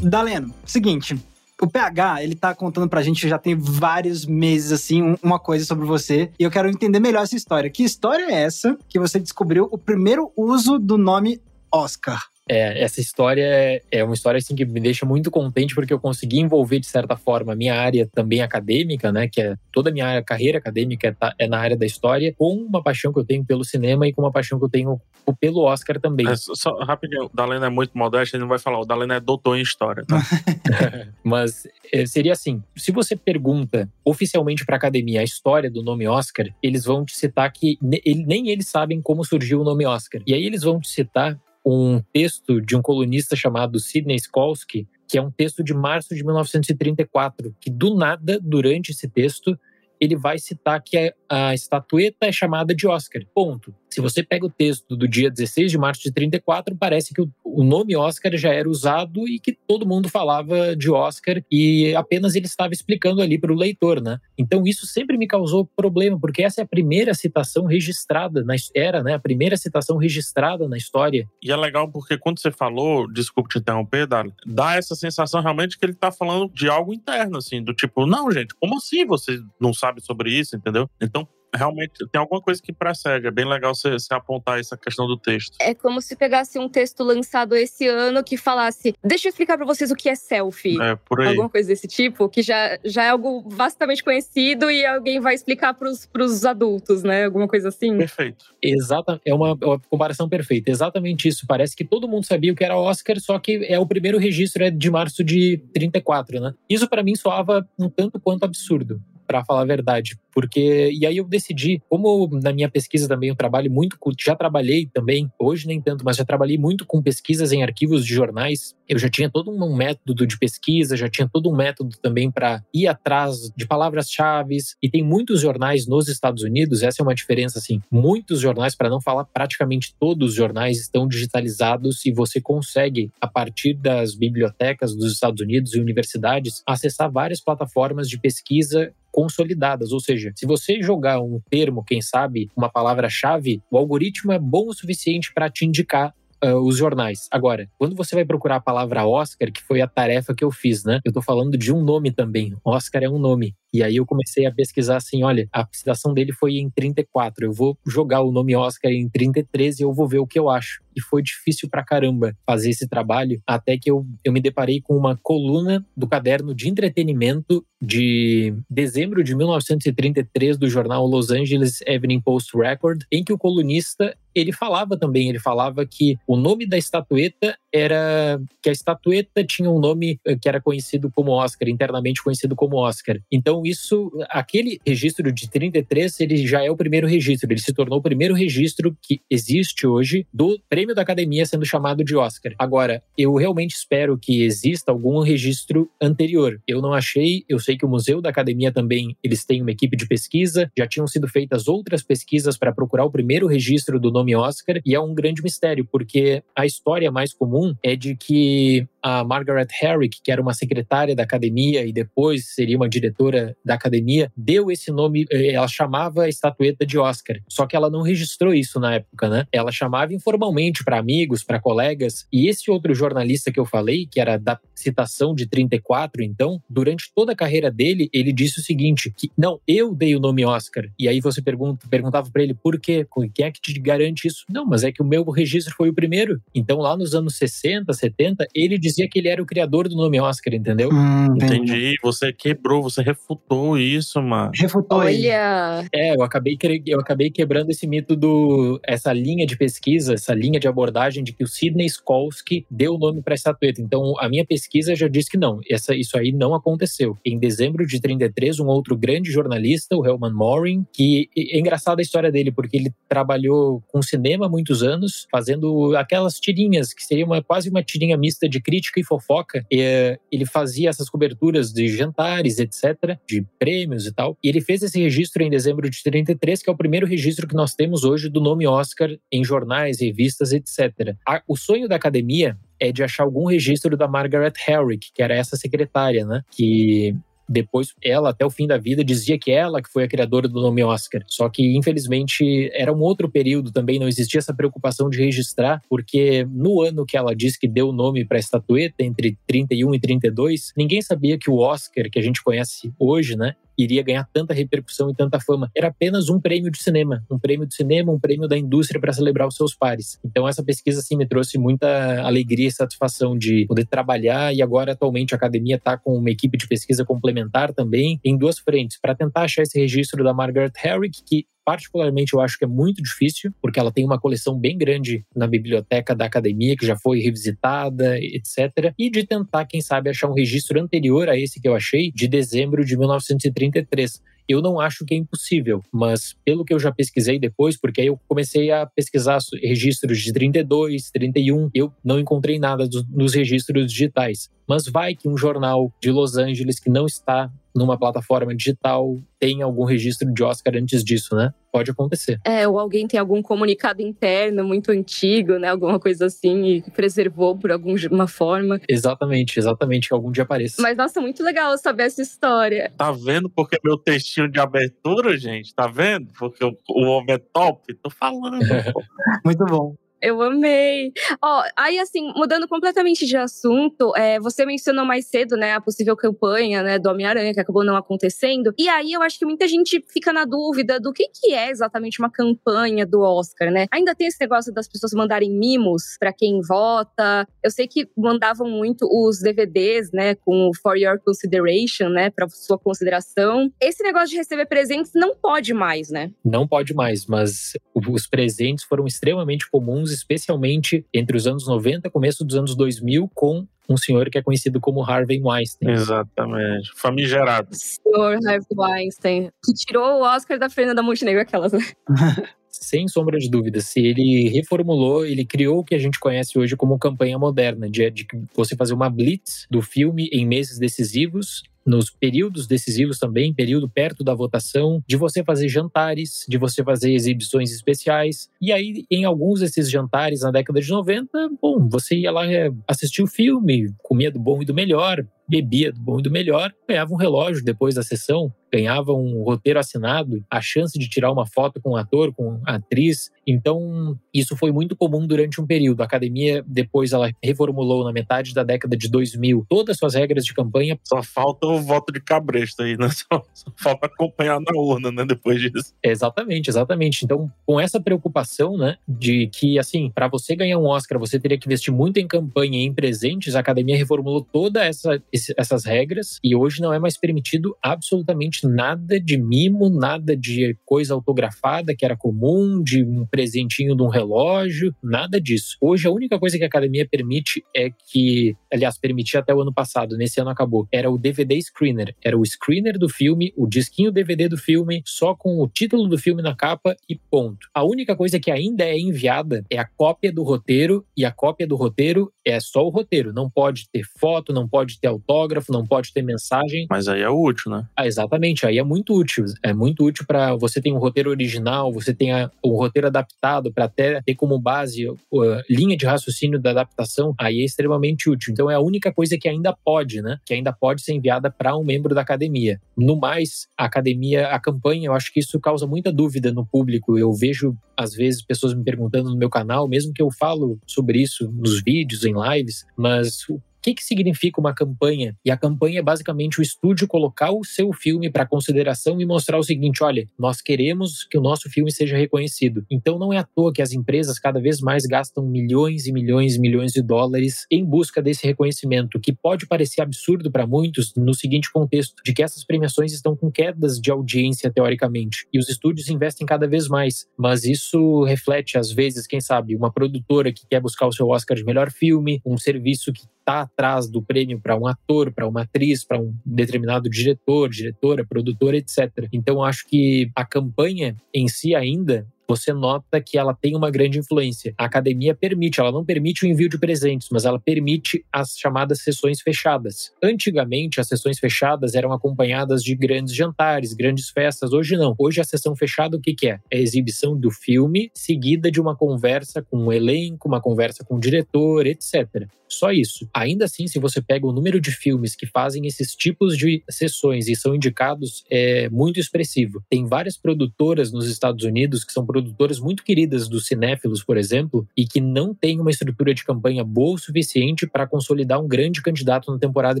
[0.02, 1.16] Daleno, seguinte,
[1.60, 5.86] o PH, ele tá contando pra gente já tem vários meses, assim, uma coisa sobre
[5.86, 6.30] você.
[6.38, 7.70] E eu quero entender melhor essa história.
[7.70, 11.40] Que história é essa que você descobriu o primeiro uso do nome
[11.72, 12.31] Oscar?
[12.48, 16.00] É, essa história é, é uma história assim que me deixa muito contente porque eu
[16.00, 19.92] consegui envolver de certa forma a minha área também acadêmica, né, que é toda a
[19.92, 23.24] minha carreira acadêmica é, tá, é na área da história, com uma paixão que eu
[23.24, 25.00] tenho pelo cinema e com uma paixão que eu tenho
[25.38, 26.28] pelo Oscar também.
[26.28, 29.20] É, só rapidinho, o Dalena é muito modesto, ele não vai falar, o Dalena é
[29.20, 30.20] doutor em história, tá?
[31.22, 36.48] Mas é, seria assim, se você pergunta oficialmente para academia a história do nome Oscar,
[36.60, 40.20] eles vão te citar que nem eles sabem como surgiu o nome Oscar.
[40.26, 45.18] E aí eles vão te citar um texto de um colunista chamado Sidney Skolsky, que
[45.18, 49.58] é um texto de março de 1934, que do nada, durante esse texto,
[50.00, 50.96] ele vai citar que
[51.28, 53.22] a, a estatueta é chamada de Oscar.
[53.34, 53.74] Ponto.
[53.92, 57.62] Se você pega o texto do dia 16 de março de 34, parece que o,
[57.62, 62.46] nome Oscar já era usado e que todo mundo falava de Oscar e apenas ele
[62.46, 64.18] estava explicando ali para o leitor, né?
[64.38, 69.02] Então isso sempre me causou problema, porque essa é a primeira citação registrada na era,
[69.02, 69.12] né?
[69.12, 71.28] A primeira citação registrada na história.
[71.42, 75.78] E é legal porque quando você falou, desculpe te interromper, Dali, dá essa sensação realmente
[75.78, 79.38] que ele está falando de algo interno, assim, do tipo, não, gente, como assim você
[79.60, 80.88] não sabe sobre isso, entendeu?
[80.98, 83.26] Então, realmente tem alguma coisa que precede.
[83.26, 85.56] É bem legal você, você, apontar essa questão do texto.
[85.60, 89.66] É como se pegasse um texto lançado esse ano que falasse: Deixa eu explicar para
[89.66, 90.80] vocês o que é selfie.
[90.80, 91.28] É, por aí.
[91.28, 95.74] Alguma coisa desse tipo, que já, já é algo vastamente conhecido e alguém vai explicar
[95.74, 97.24] pros, pros adultos, né?
[97.24, 97.96] Alguma coisa assim.
[97.96, 98.46] Perfeito.
[98.62, 100.70] Exata, é uma, é uma comparação perfeita.
[100.70, 101.46] Exatamente isso.
[101.46, 104.64] Parece que todo mundo sabia o que era Oscar, só que é o primeiro registro
[104.64, 106.54] é de março de 34, né?
[106.68, 111.16] Isso para mim soava um tanto quanto absurdo para falar a verdade, porque e aí
[111.16, 115.80] eu decidi, como na minha pesquisa também eu trabalho muito, já trabalhei também, hoje nem
[115.80, 118.74] tanto, mas já trabalhei muito com pesquisas em arquivos de jornais.
[118.88, 122.62] Eu já tinha todo um método de pesquisa, já tinha todo um método também para
[122.74, 124.56] ir atrás de palavras-chave.
[124.82, 127.80] E tem muitos jornais nos Estados Unidos, essa é uma diferença assim.
[127.90, 133.26] Muitos jornais, para não falar praticamente todos os jornais, estão digitalizados e você consegue, a
[133.26, 139.92] partir das bibliotecas dos Estados Unidos e universidades, acessar várias plataformas de pesquisa consolidadas.
[139.92, 144.68] Ou seja, se você jogar um termo, quem sabe, uma palavra-chave, o algoritmo é bom
[144.68, 147.28] o suficiente para te indicar Uh, os jornais.
[147.30, 150.82] Agora, quando você vai procurar a palavra Oscar, que foi a tarefa que eu fiz,
[150.82, 150.98] né?
[151.04, 152.52] Eu tô falando de um nome também.
[152.64, 153.54] Oscar é um nome.
[153.72, 157.52] E aí eu comecei a pesquisar assim, olha, a citação dele foi em 34, eu
[157.52, 160.82] vou jogar o nome Oscar em 33 e eu vou ver o que eu acho.
[160.94, 164.96] E foi difícil pra caramba fazer esse trabalho, até que eu, eu me deparei com
[164.96, 172.20] uma coluna do caderno de entretenimento de dezembro de 1933 do jornal Los Angeles Evening
[172.20, 176.78] Post Record, em que o colunista ele falava também, ele falava que o nome da
[176.78, 182.22] estatueta era que a estatueta tinha um nome eh, que era conhecido como Oscar, internamente
[182.22, 183.18] conhecido como Oscar.
[183.30, 187.98] Então isso, aquele registro de 33, ele já é o primeiro registro, ele se tornou
[187.98, 192.54] o primeiro registro que existe hoje do prêmio da Academia sendo chamado de Oscar.
[192.58, 196.60] Agora, eu realmente espero que exista algum registro anterior.
[196.66, 199.96] Eu não achei, eu sei que o Museu da Academia também, eles têm uma equipe
[199.96, 204.34] de pesquisa, já tinham sido feitas outras pesquisas para procurar o primeiro registro do nome
[204.34, 208.86] Oscar, e é um grande mistério, porque a história mais comum comum é de que
[209.02, 213.74] a Margaret Herrick, que era uma secretária da academia e depois seria uma diretora da
[213.74, 217.40] academia deu esse nome, eh, ela chamava a estatueta de Oscar.
[217.48, 219.46] Só que ela não registrou isso na época, né?
[219.52, 222.26] Ela chamava informalmente para amigos, para colegas.
[222.32, 227.10] E esse outro jornalista que eu falei, que era da citação de 34, então, durante
[227.14, 230.84] toda a carreira dele, ele disse o seguinte: que não, eu dei o nome Oscar.
[230.98, 233.06] E aí você pergunta, perguntava para ele por quê?
[233.34, 234.44] Quem é que te garante isso?
[234.48, 236.40] Não, mas é que o meu registro foi o primeiro.
[236.54, 240.20] Então, lá nos anos 60, 70, ele dizia que ele era o criador do nome
[240.20, 240.90] Oscar, entendeu?
[240.92, 241.54] Hum, entendi.
[241.54, 241.94] Entendi.
[242.02, 244.50] Você quebrou, você refutou isso, mano.
[244.54, 245.26] Refutou aí.
[245.26, 248.80] Olha, É, eu acabei, eu acabei quebrando esse mito do.
[248.84, 252.98] essa linha de pesquisa, essa linha de abordagem de que o Sidney Skolsky deu o
[252.98, 253.80] nome para a estatueta.
[253.80, 257.16] Então, a minha pesquisa já diz que não, essa, isso aí não aconteceu.
[257.24, 262.02] Em dezembro de 33, um outro grande jornalista, o Helman Morin, que é engraçada a
[262.02, 267.24] história dele, porque ele trabalhou com cinema há muitos anos, fazendo aquelas tirinhas, que seria
[267.24, 269.64] uma, quase uma tirinha mista de crítica e fofoca.
[269.70, 274.36] E, eh, ele fazia essas coberturas de jantares, etc., de prêmios e tal.
[274.42, 277.54] E ele fez esse registro em dezembro de 33, que é o primeiro registro que
[277.54, 281.14] nós temos hoje do nome Oscar em jornais, revistas, etc.
[281.26, 285.34] A- o sonho da academia é de achar algum registro da Margaret Herrick, que era
[285.34, 286.42] essa secretária, né?
[286.50, 287.14] Que
[287.52, 290.60] depois ela até o fim da vida dizia que ela que foi a criadora do
[290.60, 291.22] nome Oscar.
[291.28, 296.46] Só que infelizmente era um outro período também, não existia essa preocupação de registrar, porque
[296.50, 300.00] no ano que ela disse que deu o nome para a estatueta entre 31 e
[300.00, 304.54] 32, ninguém sabia que o Oscar que a gente conhece hoje, né, iria ganhar tanta
[304.54, 305.70] repercussão e tanta fama.
[305.76, 309.12] Era apenas um prêmio de cinema, um prêmio de cinema, um prêmio da indústria para
[309.12, 310.18] celebrar os seus pares.
[310.24, 314.92] Então essa pesquisa assim me trouxe muita alegria e satisfação de poder trabalhar e agora
[314.92, 319.14] atualmente a academia está com uma equipe de pesquisa complementar também em duas frentes para
[319.14, 323.52] tentar achar esse registro da Margaret Herrick que particularmente eu acho que é muito difícil,
[323.60, 328.18] porque ela tem uma coleção bem grande na biblioteca da academia, que já foi revisitada,
[328.18, 328.92] etc.
[328.98, 332.26] E de tentar, quem sabe, achar um registro anterior a esse que eu achei, de
[332.28, 334.20] dezembro de 1933.
[334.48, 338.08] Eu não acho que é impossível, mas pelo que eu já pesquisei depois, porque aí
[338.08, 343.86] eu comecei a pesquisar registros de 32, 31, eu não encontrei nada dos- nos registros
[343.90, 344.50] digitais.
[344.68, 349.62] Mas vai que um jornal de Los Angeles que não está numa plataforma digital tem
[349.62, 351.52] algum registro de Oscar antes disso, né?
[351.72, 352.38] Pode acontecer.
[352.44, 355.68] é, ou alguém tem algum comunicado interno muito antigo, né?
[355.68, 358.78] Alguma coisa assim, e preservou por alguma forma.
[358.88, 360.80] Exatamente, exatamente, que algum dia apareça.
[360.80, 362.92] Mas, nossa, muito legal saber essa história.
[362.96, 365.74] Tá vendo porque meu textinho de abertura, gente?
[365.74, 366.28] Tá vendo?
[366.38, 367.94] Porque o, o homem é top?
[368.02, 368.58] Tô falando.
[369.44, 369.94] Muito bom.
[370.22, 371.12] Eu amei.
[371.42, 376.16] Ó, aí assim, mudando completamente de assunto, é, você mencionou mais cedo, né, a possível
[376.16, 378.72] campanha, né, do Homem-Aranha, que acabou não acontecendo.
[378.78, 382.20] E aí eu acho que muita gente fica na dúvida do que que é exatamente
[382.20, 383.86] uma campanha do Oscar, né?
[383.90, 387.46] Ainda tem esse negócio das pessoas mandarem mimos pra quem vota.
[387.62, 392.48] Eu sei que mandavam muito os DVDs, né, com o For Your Consideration, né, pra
[392.48, 393.72] sua consideração.
[393.80, 396.30] Esse negócio de receber presentes não pode mais, né?
[396.44, 402.10] Não pode mais, mas os presentes foram extremamente comuns, especialmente entre os anos 90 e
[402.10, 405.90] começo dos anos 2000, com um senhor que é conhecido como Harvey Weinstein.
[405.90, 406.90] Exatamente.
[406.96, 407.68] Famigerado.
[407.72, 411.80] Senhor Harvey Weinstein, que tirou o Oscar da Fernanda Montenegro, aquelas, né?
[412.68, 416.74] Sem sombra de dúvidas, se ele reformulou, ele criou o que a gente conhece hoje
[416.74, 422.10] como campanha moderna, de, de você fazer uma blitz do filme em meses decisivos, nos
[422.10, 427.72] períodos decisivos também, período perto da votação, de você fazer jantares, de você fazer exibições
[427.72, 428.48] especiais.
[428.60, 432.70] E aí, em alguns desses jantares na década de 90, bom, você ia lá é,
[432.86, 436.72] assistir o filme, comia do bom e do melhor, bebia do bom e do melhor,
[436.88, 441.46] ganhava um relógio depois da sessão, ganhava um roteiro assinado, a chance de tirar uma
[441.46, 443.30] foto com o ator, com a atriz.
[443.46, 446.00] Então, isso foi muito comum durante um período.
[446.00, 450.44] A academia, depois, ela reformulou na metade da década de 2000 todas as suas regras
[450.44, 450.98] de campanha.
[451.04, 453.08] Só falta o voto de cabresto aí, né?
[453.22, 455.24] Só, só falta acompanhar na urna, né?
[455.24, 455.94] Depois disso.
[456.02, 457.24] Exatamente, exatamente.
[457.24, 461.58] Então, com essa preocupação, né, de que, assim, para você ganhar um Oscar, você teria
[461.58, 465.22] que investir muito em campanha e em presentes, a academia reformulou todas essa,
[465.56, 471.14] essas regras e hoje não é mais permitido absolutamente nada de mimo, nada de coisa
[471.14, 475.76] autografada que era comum, de um presentinho de um relógio, nada disso.
[475.80, 479.72] Hoje a única coisa que a academia permite é que, aliás, permitia até o ano
[479.72, 482.14] passado, nesse ano acabou, era o DVD screener.
[482.22, 486.18] Era o screener do filme, o disquinho DVD do filme, só com o título do
[486.18, 487.68] filme na capa e ponto.
[487.74, 491.66] A única coisa que ainda é enviada é a cópia do roteiro, e a cópia
[491.66, 493.32] do roteiro é só o roteiro.
[493.32, 496.86] Não pode ter foto, não pode ter autógrafo, não pode ter mensagem.
[496.90, 497.86] Mas aí é útil, né?
[497.96, 498.51] Ah, exatamente.
[498.52, 499.44] Exatamente, aí é muito útil.
[499.62, 502.30] É muito útil para você ter um roteiro original, você tem
[502.64, 507.60] um roteiro adaptado para até ter como base a linha de raciocínio da adaptação, aí
[507.60, 508.52] é extremamente útil.
[508.52, 510.38] Então é a única coisa que ainda pode, né?
[510.44, 512.80] Que ainda pode ser enviada para um membro da academia.
[512.96, 517.18] No mais, a academia, a campanha, eu acho que isso causa muita dúvida no público.
[517.18, 521.20] Eu vejo às vezes pessoas me perguntando no meu canal, mesmo que eu falo sobre
[521.20, 523.46] isso nos vídeos, em lives, mas
[523.82, 525.36] que, que significa uma campanha?
[525.44, 529.58] E a campanha é basicamente o estúdio colocar o seu filme para consideração e mostrar
[529.58, 532.86] o seguinte: olha, nós queremos que o nosso filme seja reconhecido.
[532.90, 536.54] Então não é à toa que as empresas cada vez mais gastam milhões e milhões
[536.54, 541.34] e milhões de dólares em busca desse reconhecimento, que pode parecer absurdo para muitos no
[541.34, 546.08] seguinte contexto: de que essas premiações estão com quedas de audiência teoricamente e os estúdios
[546.08, 547.26] investem cada vez mais.
[547.36, 551.56] Mas isso reflete, às vezes, quem sabe, uma produtora que quer buscar o seu Oscar
[551.56, 555.62] de melhor filme, um serviço que está atrás do prêmio para um ator, para uma
[555.62, 559.28] atriz, para um determinado diretor, diretora, produtora, etc.
[559.32, 564.18] Então acho que a campanha em si ainda você nota que ela tem uma grande
[564.18, 564.74] influência.
[564.76, 569.00] A academia permite, ela não permite o envio de presentes, mas ela permite as chamadas
[569.00, 570.12] sessões fechadas.
[570.22, 574.72] Antigamente, as sessões fechadas eram acompanhadas de grandes jantares, grandes festas.
[574.74, 575.14] Hoje não.
[575.18, 576.60] Hoje a sessão fechada o que, que é?
[576.70, 581.16] É a exibição do filme seguida de uma conversa com o elenco, uma conversa com
[581.16, 582.46] o diretor, etc.
[582.72, 583.28] Só isso.
[583.32, 587.48] Ainda assim, se você pega o número de filmes que fazem esses tipos de sessões
[587.48, 589.82] e são indicados, é muito expressivo.
[589.90, 594.86] Tem várias produtoras nos Estados Unidos que são produtoras muito queridas dos cinéfilos, por exemplo,
[594.96, 599.02] e que não têm uma estrutura de campanha boa o suficiente para consolidar um grande
[599.02, 600.00] candidato na temporada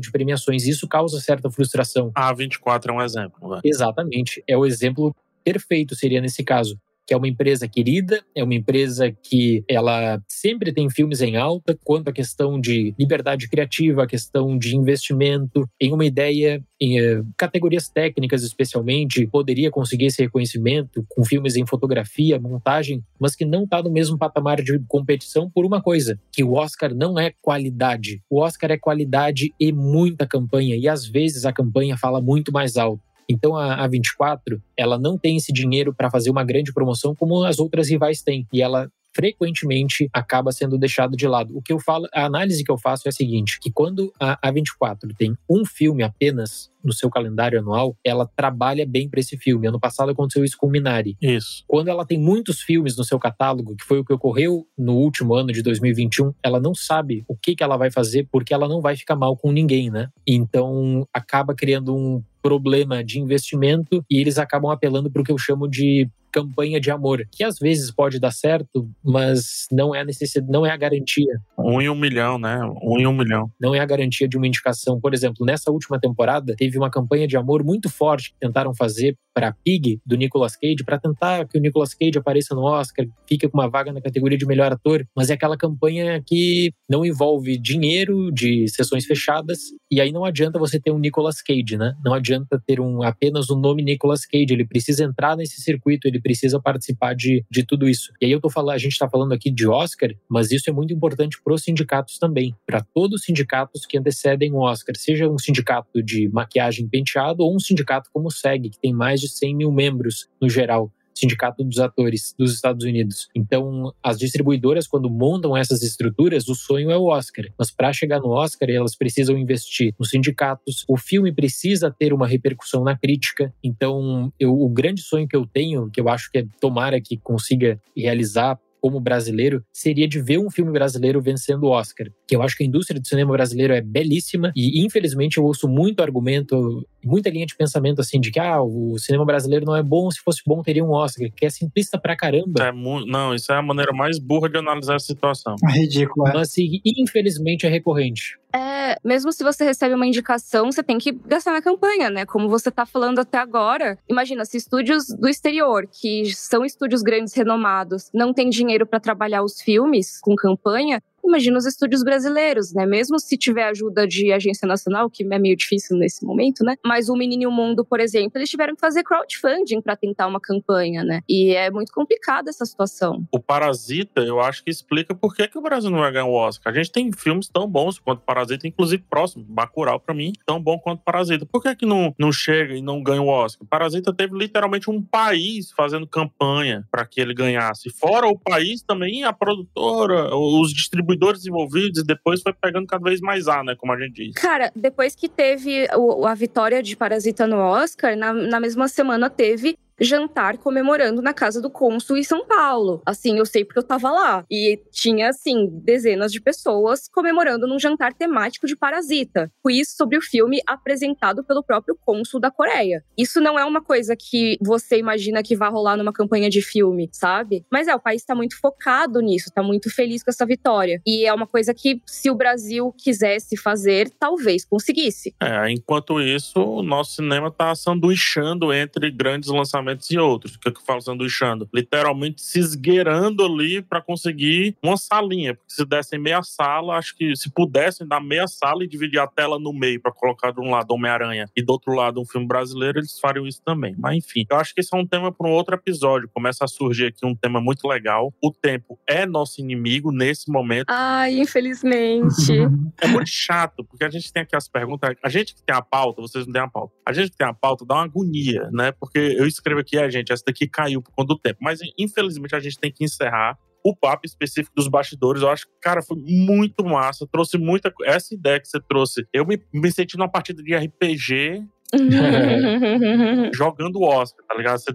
[0.00, 0.66] de premiações.
[0.66, 2.10] Isso causa certa frustração.
[2.14, 3.50] A 24 é um exemplo.
[3.50, 3.60] Né?
[3.64, 4.42] Exatamente.
[4.46, 5.14] É o exemplo
[5.44, 10.72] perfeito seria nesse caso que é uma empresa querida, é uma empresa que ela sempre
[10.72, 15.92] tem filmes em alta quanto à questão de liberdade criativa, a questão de investimento em
[15.92, 22.40] uma ideia em uh, categorias técnicas especialmente, poderia conseguir esse reconhecimento com filmes em fotografia,
[22.40, 26.54] montagem, mas que não está no mesmo patamar de competição por uma coisa, que o
[26.54, 28.20] Oscar não é qualidade.
[28.28, 32.76] O Oscar é qualidade e muita campanha, e às vezes a campanha fala muito mais
[32.76, 33.11] alto.
[33.28, 37.58] Então a A24, ela não tem esse dinheiro para fazer uma grande promoção como as
[37.58, 38.46] outras rivais têm.
[38.52, 41.56] E ela frequentemente acaba sendo deixado de lado.
[41.56, 44.38] O que eu falo, a análise que eu faço é a seguinte, que quando a
[44.50, 49.68] A24 tem um filme apenas no seu calendário anual, ela trabalha bem para esse filme.
[49.68, 51.16] Ano passado aconteceu isso com Minari.
[51.20, 51.62] Isso.
[51.66, 55.34] Quando ela tem muitos filmes no seu catálogo, que foi o que ocorreu no último
[55.34, 58.80] ano de 2021, ela não sabe o que, que ela vai fazer porque ela não
[58.80, 60.08] vai ficar mal com ninguém, né?
[60.26, 65.38] Então acaba criando um problema de investimento e eles acabam apelando para o que eu
[65.38, 70.04] chamo de campanha de amor, que às vezes pode dar certo, mas não é a
[70.04, 71.38] necessidade, não é a garantia.
[71.58, 72.58] Um em um milhão, né?
[72.82, 73.50] Um em um milhão.
[73.60, 75.00] Não é a garantia de uma indicação.
[75.00, 79.16] Por exemplo, nessa última temporada, teve uma campanha de amor muito forte que tentaram fazer
[79.34, 83.48] para Pig, do Nicolas Cage, para tentar que o Nicolas Cage apareça no Oscar, fique
[83.48, 87.58] com uma vaga na categoria de melhor ator, mas é aquela campanha que não envolve
[87.58, 89.58] dinheiro de sessões fechadas,
[89.90, 91.94] e aí não adianta você ter um Nicolas Cage, né?
[92.04, 96.06] Não adianta ter um apenas o um nome Nicolas Cage, ele precisa entrar nesse circuito,
[96.06, 98.12] ele precisa participar de, de tudo isso.
[98.20, 100.72] E aí eu tô falando, a gente está falando aqui de Oscar, mas isso é
[100.72, 105.28] muito importante para os sindicatos também, para todos os sindicatos que antecedem o Oscar, seja
[105.28, 109.28] um sindicato de maquiagem penteado ou um sindicato como o SEG, que tem mais de
[109.28, 110.92] 100 mil membros no geral.
[111.14, 113.28] Sindicato dos Atores dos Estados Unidos.
[113.34, 117.46] Então, as distribuidoras, quando montam essas estruturas, o sonho é o Oscar.
[117.58, 120.84] Mas para chegar no Oscar, elas precisam investir nos sindicatos.
[120.88, 123.52] O filme precisa ter uma repercussão na crítica.
[123.62, 127.16] Então, eu, o grande sonho que eu tenho, que eu acho que é tomara que
[127.16, 132.08] consiga realizar como brasileiro seria de ver um filme brasileiro vencendo o Oscar.
[132.26, 135.68] Que eu acho que a indústria do cinema brasileiro é belíssima e infelizmente eu ouço
[135.68, 139.82] muito argumento, muita linha de pensamento assim de que ah, o cinema brasileiro não é
[139.84, 142.64] bom, se fosse bom teria um Oscar, que é simplista pra caramba.
[142.64, 145.54] É não, isso é a maneira mais burra de analisar a situação.
[145.64, 146.32] É ridículo, é.
[146.32, 148.36] Mas assim, infelizmente é recorrente.
[148.54, 152.26] É, mesmo se você recebe uma indicação, você tem que gastar na campanha, né?
[152.26, 153.98] Como você tá falando até agora.
[154.08, 159.42] Imagina, se estúdios do exterior, que são estúdios grandes renomados, não têm dinheiro para trabalhar
[159.42, 162.86] os filmes com campanha, imagina os estúdios brasileiros, né?
[162.86, 166.76] Mesmo se tiver ajuda de agência nacional, que é meio difícil nesse momento, né?
[166.84, 171.04] Mas o Menino Mundo, por exemplo, eles tiveram que fazer crowdfunding para tentar uma campanha,
[171.04, 171.20] né?
[171.28, 173.26] E é muito complicada essa situação.
[173.32, 176.34] O Parasita, eu acho que explica por que, que o Brasil não vai ganhar o
[176.34, 176.72] Oscar.
[176.72, 180.78] A gente tem filmes tão bons quanto Parasita, inclusive próximo, Bacurau para mim, tão bom
[180.78, 181.46] quanto Parasita.
[181.46, 183.66] Por que que não, não chega e não ganha o Oscar?
[183.68, 187.90] Parasita teve literalmente um país fazendo campanha para que ele ganhasse.
[187.90, 193.04] Fora o país também, a produtora, os distribuidores bastidores envolvidos e depois foi pegando cada
[193.04, 193.74] vez mais ar, né?
[193.76, 194.34] Como a gente diz.
[194.34, 199.30] Cara, depois que teve o, a vitória de Parasita no Oscar, na, na mesma semana
[199.30, 203.02] teve jantar comemorando na casa do cônsul em São Paulo.
[203.06, 204.44] Assim, eu sei porque eu tava lá.
[204.50, 209.50] E tinha, assim, dezenas de pessoas comemorando num jantar temático de Parasita.
[209.64, 213.04] Quiz sobre o filme apresentado pelo próprio cônsul da Coreia.
[213.16, 217.08] Isso não é uma coisa que você imagina que vai rolar numa campanha de filme,
[217.12, 217.64] sabe?
[217.70, 221.00] Mas é, o país tá muito focado nisso, tá muito feliz com essa vitória.
[221.06, 225.34] E é uma coisa que, se o Brasil quisesse fazer, talvez conseguisse.
[225.40, 230.54] É, enquanto isso, o nosso cinema tá sanduichando entre grandes lançamentos e outros.
[230.54, 231.68] O que, é que eu falo sanduichando?
[231.72, 235.54] Literalmente se esgueirando ali para conseguir uma salinha.
[235.54, 239.26] Porque se dessem meia sala, acho que se pudessem dar meia sala e dividir a
[239.26, 242.46] tela no meio para colocar de um lado Homem-Aranha e do outro lado um filme
[242.46, 243.94] brasileiro, eles fariam isso também.
[243.98, 246.28] Mas enfim, eu acho que esse é um tema para um outro episódio.
[246.32, 248.32] Começa a surgir aqui um tema muito legal.
[248.42, 250.86] O tempo é nosso inimigo nesse momento.
[250.88, 252.52] Ai, infelizmente.
[253.00, 255.14] é muito chato, porque a gente tem aqui as perguntas.
[255.22, 256.94] A gente que tem a pauta, vocês não têm a pauta.
[257.06, 258.92] A gente que tem a pauta dá uma agonia, né?
[258.92, 261.58] Porque eu escrevo aqui, a gente, essa daqui caiu por conta do tempo.
[261.60, 265.72] Mas infelizmente a gente tem que encerrar o papo específico dos bastidores, eu acho que,
[265.80, 267.26] cara, foi muito massa.
[267.26, 267.92] Trouxe muita.
[268.04, 269.26] Essa ideia que você trouxe.
[269.32, 271.66] Eu me, me senti numa partida de RPG
[273.52, 274.78] jogando o Oscar, tá ligado?
[274.78, 274.92] Você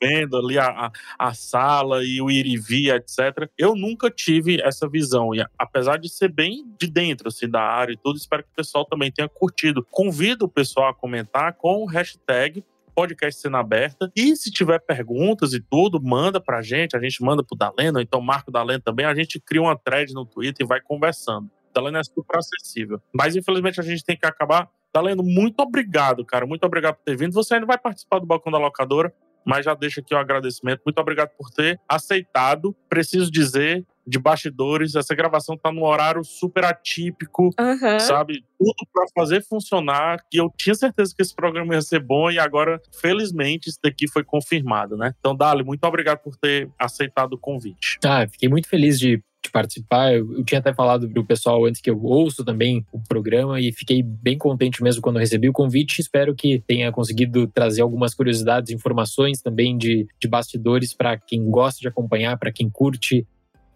[0.00, 3.48] vendo ali a, a, a, sala e o ir e vir, etc.
[3.56, 5.34] Eu nunca tive essa visão.
[5.34, 8.56] E apesar de ser bem de dentro assim, da área e tudo, espero que o
[8.56, 9.86] pessoal também tenha curtido.
[9.90, 12.64] Convido o pessoal a comentar com o hashtag
[12.98, 14.10] podcast sendo aberta.
[14.16, 16.96] E se tiver perguntas e tudo, manda pra gente.
[16.96, 19.06] A gente manda pro Daleno, então marca o Daleno também.
[19.06, 21.48] A gente cria uma thread no Twitter e vai conversando.
[21.72, 23.00] Daleno é super acessível.
[23.14, 24.68] Mas infelizmente a gente tem que acabar.
[24.92, 26.44] Daleno, muito obrigado, cara.
[26.44, 27.32] Muito obrigado por ter vindo.
[27.34, 30.82] Você ainda vai participar do Balcão da Locadora mas já deixo aqui o um agradecimento.
[30.84, 32.76] Muito obrigado por ter aceitado.
[32.86, 38.00] Preciso dizer, de bastidores, essa gravação tá num horário super atípico, uhum.
[38.00, 38.42] sabe?
[38.58, 42.38] Tudo para fazer funcionar, que eu tinha certeza que esse programa ia ser bom e
[42.38, 45.14] agora, felizmente, isso daqui foi confirmado, né?
[45.18, 47.98] Então, Dali, muito obrigado por ter aceitado o convite.
[48.04, 50.12] Ah, fiquei muito feliz de de participar.
[50.12, 53.72] Eu, eu, tinha até falado pro pessoal antes que eu ouço também o programa e
[53.72, 56.00] fiquei bem contente mesmo quando recebi o convite.
[56.00, 61.80] Espero que tenha conseguido trazer algumas curiosidades, informações também de, de bastidores para quem gosta
[61.80, 63.26] de acompanhar, para quem curte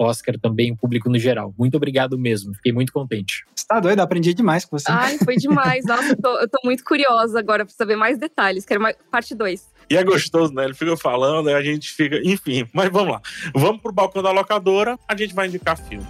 [0.03, 1.55] Oscar também, o público no geral.
[1.59, 3.45] Muito obrigado mesmo, fiquei muito contente.
[3.55, 4.01] Você tá doido?
[4.01, 4.91] Aprendi demais com você.
[4.91, 5.85] Ai, foi demais.
[5.85, 8.65] Nossa, eu tô, eu tô muito curiosa agora para saber mais detalhes.
[8.65, 9.71] Quero mais, parte 2.
[9.91, 10.65] E é gostoso, né?
[10.65, 12.21] Ele fica falando, aí a gente fica.
[12.25, 13.21] Enfim, mas vamos lá.
[13.55, 16.07] Vamos pro balcão da locadora, a gente vai indicar filme.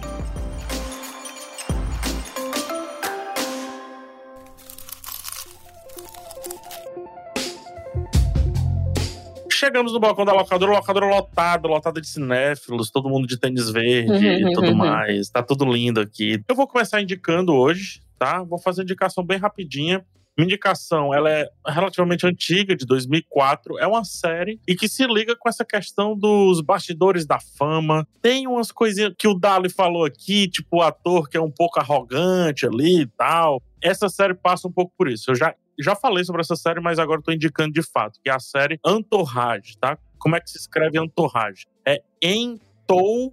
[9.63, 14.27] Chegamos no balcão da locadora, locadora lotada, lotada de cinéfilos, todo mundo de tênis verde
[14.27, 15.29] e tudo mais.
[15.29, 16.43] Tá tudo lindo aqui.
[16.49, 18.43] Eu vou começar indicando hoje, tá?
[18.43, 20.05] Vou fazer uma indicação bem rapidinha.
[20.37, 23.79] Minha indicação, ela é relativamente antiga, de 2004.
[23.79, 28.05] É uma série e que se liga com essa questão dos bastidores da fama.
[28.21, 31.79] Tem umas coisinhas que o Dali falou aqui, tipo o ator que é um pouco
[31.79, 33.61] arrogante ali e tal.
[33.81, 35.31] Essa série passa um pouco por isso.
[35.31, 38.33] Eu já, já falei sobre essa série, mas agora estou indicando de fato, que é
[38.33, 39.97] a série Entourage, tá?
[40.17, 41.65] Como é que se escreve Entourage?
[41.85, 43.31] É Entourage,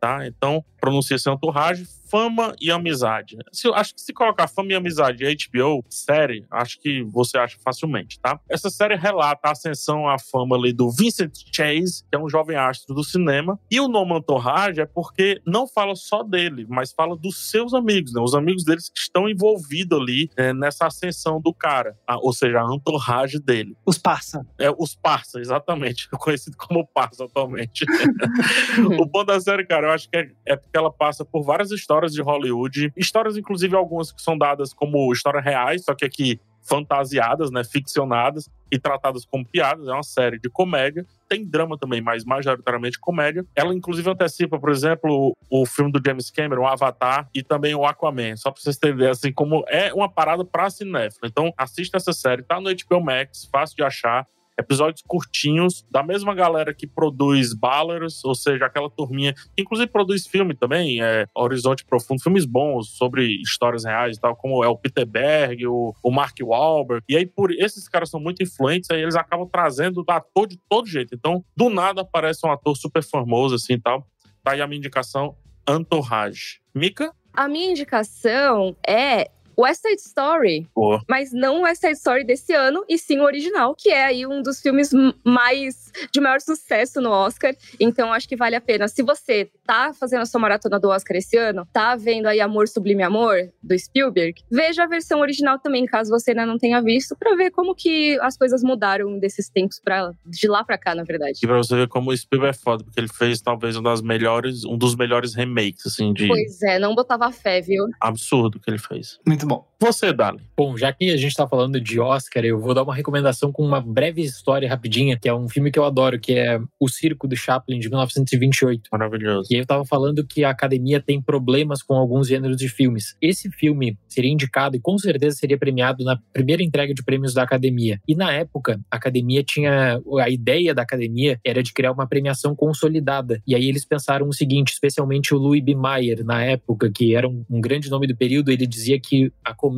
[0.00, 0.26] tá?
[0.26, 3.36] Então, pronuncia-se Entourage, fama e amizade.
[3.52, 7.56] Se, acho que se colocar fama e amizade e HBO, série, acho que você acha
[7.62, 8.38] facilmente, tá?
[8.48, 12.56] Essa série relata a ascensão à fama ali do Vincent Chase, que é um jovem
[12.56, 13.58] astro do cinema.
[13.70, 18.12] E o nome Entourage é porque não fala só dele, mas fala dos seus amigos,
[18.12, 18.20] né?
[18.20, 21.96] Os amigos deles que estão envolvidos ali é, nessa ascensão do cara.
[22.06, 23.76] Ah, ou seja, a entourage dele.
[23.84, 24.46] Os parça.
[24.58, 26.08] É, os parça, exatamente.
[26.18, 27.84] Conhecido como parça atualmente.
[28.98, 31.70] o bom da série, cara, eu acho que é, é porque ela passa por várias
[31.70, 32.92] histórias histórias de Hollywood.
[32.96, 38.48] Histórias, inclusive, algumas que são dadas como histórias reais, só que aqui fantasiadas, né, ficcionadas
[38.72, 39.86] e tratadas como piadas.
[39.86, 41.06] É uma série de comédia.
[41.28, 43.44] Tem drama também, mas majoritariamente comédia.
[43.54, 48.34] Ela, inclusive, antecipa, por exemplo, o filme do James Cameron, Avatar, e também o Aquaman.
[48.36, 51.26] Só pra vocês entenderem, assim, como é uma parada pra cinéfilo.
[51.26, 52.42] Então, assista essa série.
[52.42, 54.26] Tá no HBO Max, fácil de achar
[54.58, 60.26] episódios curtinhos, da mesma galera que produz Ballers, ou seja, aquela turminha que inclusive produz
[60.26, 64.76] filme também, é, Horizonte Profundo, filmes bons sobre histórias reais e tal, como é o
[64.76, 67.02] Peter Berg, o, o Mark Wahlberg.
[67.08, 70.86] E aí, por esses caras são muito influentes, aí eles acabam trazendo ator de todo
[70.86, 71.14] jeito.
[71.14, 74.06] Então, do nada aparece um ator super famoso assim e tal.
[74.42, 75.36] Tá aí a minha indicação,
[75.68, 76.60] Entourage.
[76.74, 77.12] Mika?
[77.32, 81.00] A minha indicação é West Side Story, Boa.
[81.08, 84.26] mas não o West Side Story desse ano, e sim o original, que é aí
[84.26, 84.90] um dos filmes
[85.24, 87.54] mais de maior sucesso no Oscar.
[87.78, 88.88] Então acho que vale a pena.
[88.88, 92.68] Se você tá fazendo a sua maratona do Oscar esse ano, tá vendo aí Amor
[92.68, 97.16] Sublime Amor, do Spielberg, veja a versão original também, caso você ainda não tenha visto,
[97.16, 101.02] pra ver como que as coisas mudaram desses tempos para de lá pra cá, na
[101.04, 101.38] verdade.
[101.42, 104.02] E pra você ver como o Spielberg é foda, porque ele fez talvez um das
[104.02, 107.84] melhores, um dos melhores remakes, assim, de Pois é, não botava fé, viu?
[108.00, 109.18] absurdo que ele fez.
[109.26, 109.73] Muito bom.
[109.84, 110.40] Você, Dali.
[110.56, 113.62] Bom, já que a gente tá falando de Oscar, eu vou dar uma recomendação com
[113.62, 117.28] uma breve história rapidinha, que é um filme que eu adoro, que é O Circo
[117.28, 118.88] do Chaplin, de 1928.
[118.90, 119.48] Maravilhoso.
[119.50, 123.14] E aí eu tava falando que a academia tem problemas com alguns gêneros de filmes.
[123.20, 127.42] Esse filme seria indicado e com certeza seria premiado na primeira entrega de prêmios da
[127.42, 128.00] academia.
[128.08, 130.00] E na época, a academia tinha.
[130.18, 133.42] A ideia da academia era de criar uma premiação consolidada.
[133.46, 135.74] E aí eles pensaram o seguinte, especialmente o Louis B.
[135.74, 139.52] Mayer, na época, que era um, um grande nome do período, ele dizia que a
[139.52, 139.73] comédia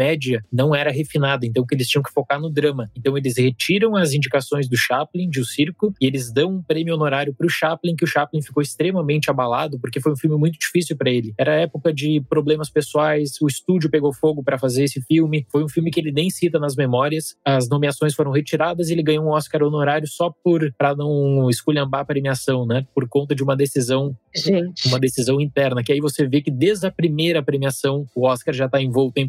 [0.53, 2.91] não era refinada, então que eles tinham que focar no drama.
[2.97, 6.95] Então eles retiram as indicações do Chaplin, de O Circo, e eles dão um prêmio
[6.95, 10.97] honorário pro Chaplin, que o Chaplin ficou extremamente abalado, porque foi um filme muito difícil
[10.97, 11.35] para ele.
[11.39, 15.47] Era época de problemas pessoais, o estúdio pegou fogo para fazer esse filme.
[15.51, 17.37] Foi um filme que ele nem cita nas memórias.
[17.45, 22.01] As nomeações foram retiradas e ele ganhou um Oscar honorário só por para não esculhambar
[22.01, 22.87] a premiação, né?
[22.95, 24.89] Por conta de uma decisão Gente.
[24.89, 28.67] uma decisão interna, que aí você vê que desde a primeira premiação o Oscar já
[28.67, 29.29] está envolto em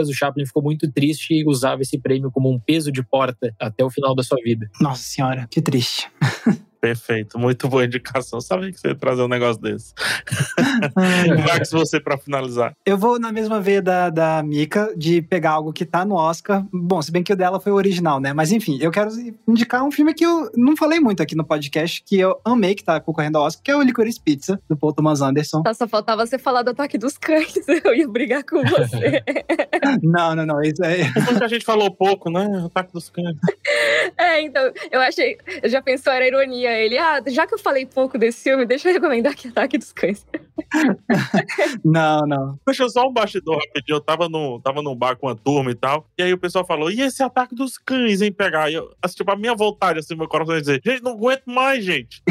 [0.00, 3.84] o Chaplin ficou muito triste e usava esse prêmio como um peso de porta até
[3.84, 4.68] o final da sua vida.
[4.80, 6.10] Nossa senhora, que triste.
[6.82, 8.40] Perfeito, muito boa indicação.
[8.40, 9.94] Sabia que você ia trazer um negócio desse.
[11.46, 12.74] Max, você pra finalizar.
[12.84, 16.66] Eu vou na mesma veia da, da Mika de pegar algo que tá no Oscar.
[16.72, 18.32] Bom, se bem que o dela foi o original, né?
[18.32, 19.10] Mas enfim, eu quero
[19.46, 22.82] indicar um filme que eu não falei muito aqui no podcast, que eu amei que
[22.82, 25.62] tá concorrendo ao Oscar, que é o Licorice Pizza, do Paul Thomas Anderson.
[25.72, 27.54] Só faltava você falar do ataque dos cães.
[27.84, 29.22] Eu ia brigar com você.
[30.02, 30.60] não, não, não.
[30.60, 31.04] Isso é...
[31.04, 32.44] Filme que a gente falou pouco, né?
[32.60, 33.36] O Ataque dos Cães.
[34.18, 35.38] é, então, eu achei.
[35.62, 36.71] Eu já pensou, era ironia.
[36.80, 39.92] Ele, ah, já que eu falei pouco desse filme, deixa eu recomendar que Ataque dos
[39.92, 40.26] Cães.
[41.84, 42.58] não, não.
[42.66, 43.96] Deixa eu só um bastidor rapidinho.
[43.96, 46.06] Eu tava, no, tava num bar com uma turma e tal.
[46.18, 48.32] E aí o pessoal falou: e esse ataque dos cães, hein?
[48.32, 48.70] Pegar.
[48.70, 51.44] E eu, assim, tipo, a minha vontade, assim, meu coração ia dizer: gente, não aguento
[51.46, 52.22] mais, gente.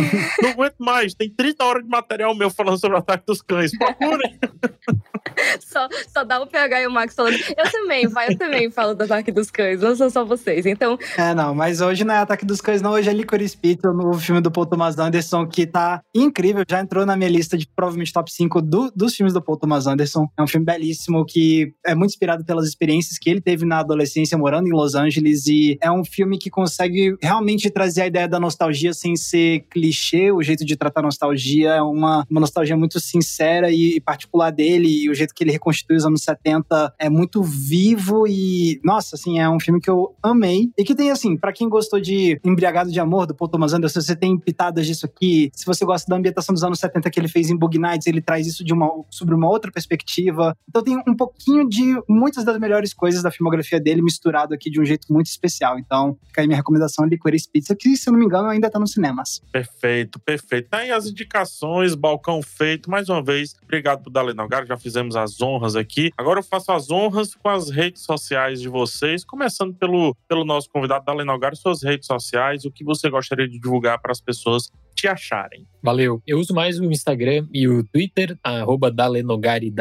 [0.42, 1.14] Não aguento mais.
[1.14, 3.72] Tem 30 horas de material meu falando sobre o ataque dos cães.
[3.78, 4.40] Procurem.
[5.60, 7.38] Só, só dá o PH e o Max falando.
[7.58, 10.66] Eu também, vai, eu também falo do Ataque dos Cães, não são só vocês.
[10.66, 12.92] Então, É, não, mas hoje não é Ataque dos Cães, não.
[12.92, 16.64] Hoje é Licorice Pizza, o novo filme do Paul Thomas Anderson, que tá incrível.
[16.70, 19.88] Já entrou na minha lista de provavelmente top 5 do- dos filmes do Paul Thomas
[19.88, 20.28] Anderson.
[20.38, 24.38] É um filme belíssimo que é muito inspirado pelas experiências que ele teve na adolescência
[24.38, 25.48] morando em Los Angeles.
[25.48, 30.32] E é um filme que consegue realmente trazer a ideia da nostalgia sem ser clichê.
[30.32, 34.88] O jeito de tratar nostalgia é uma, uma nostalgia muito sincera e particular dele.
[35.04, 39.40] E o jeito que ele reconstitui os anos 70 é muito vivo e, nossa, assim,
[39.40, 40.70] é um filme que eu amei.
[40.78, 44.00] E que tem, assim, pra quem gostou de Embriagado de Amor, do Paul Thomas Anderson,
[44.02, 45.50] você tem pitadas disso aqui.
[45.52, 48.22] Se você gosta da ambientação dos anos 70 que ele fez em Bug Nights, ele
[48.22, 50.56] traz isso de uma, sobre uma outra perspectiva.
[50.70, 54.80] Então tem um pouquinho de muitas das melhores coisas da filmografia dele misturado aqui de
[54.80, 55.80] um jeito muito especial.
[55.80, 58.78] Então, fica aí minha recomendação, Licorice Pizza, que, se eu não me engano, ainda tá
[58.78, 59.42] nos cinemas.
[59.52, 60.70] Perfeito, perfeito.
[60.70, 62.92] Tá aí as indicações, balcão feito.
[62.92, 64.68] Mais uma vez, obrigado por Dali Nogara.
[64.68, 66.12] Já fizemos as honras aqui.
[66.16, 70.70] Agora eu faço as honras com as redes sociais de vocês, começando pelo, pelo nosso
[70.70, 74.70] convidado Dali Nogara, suas redes sociais, o que você gostaria de divulgar para as pessoas
[74.96, 75.66] te acharem.
[75.82, 76.22] Valeu.
[76.28, 79.74] Eu uso mais o Instagram e o Twitter, arroba dalenogariw,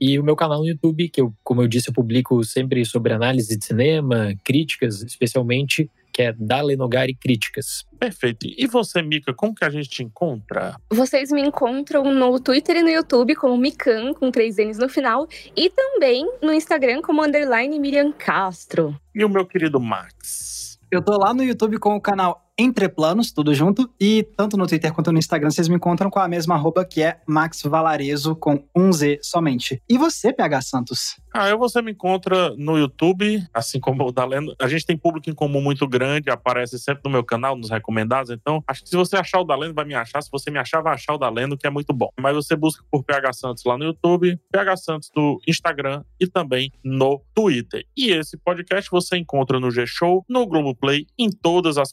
[0.00, 3.12] e o meu canal no YouTube, que eu, como eu disse, eu publico sempre sobre
[3.12, 7.84] análise de cinema, críticas, especialmente, que é Dalenogari Críticas.
[7.98, 8.46] Perfeito.
[8.46, 10.76] E você, Mica, como que a gente te encontra?
[10.88, 15.26] vocês me encontram no Twitter e no YouTube como Mikan, com três N's no final,
[15.56, 18.96] e também no Instagram como underline Miriam Castro.
[19.12, 20.78] E o meu querido Max?
[20.88, 23.90] Eu tô lá no YouTube com o canal Entre Planos, tudo junto.
[24.00, 27.02] E tanto no Twitter quanto no Instagram vocês me encontram com a mesma arroba que
[27.02, 29.82] é Max Valarezo, com um Z somente.
[29.88, 31.16] E você, PH Santos?
[31.36, 34.54] Ah, eu você me encontra no YouTube, assim como o Daleno.
[34.60, 38.30] A gente tem público em comum muito grande, aparece sempre no meu canal, nos recomendados.
[38.30, 40.22] Então, acho que se você achar o Daleno, vai me achar.
[40.22, 42.08] Se você me achar, vai achar o Daleno, que é muito bom.
[42.20, 46.70] Mas você busca por PH Santos lá no YouTube, PH Santos no Instagram e também
[46.84, 47.84] no Twitter.
[47.96, 51.92] E esse podcast você encontra no G-Show, no Globoplay, em todas as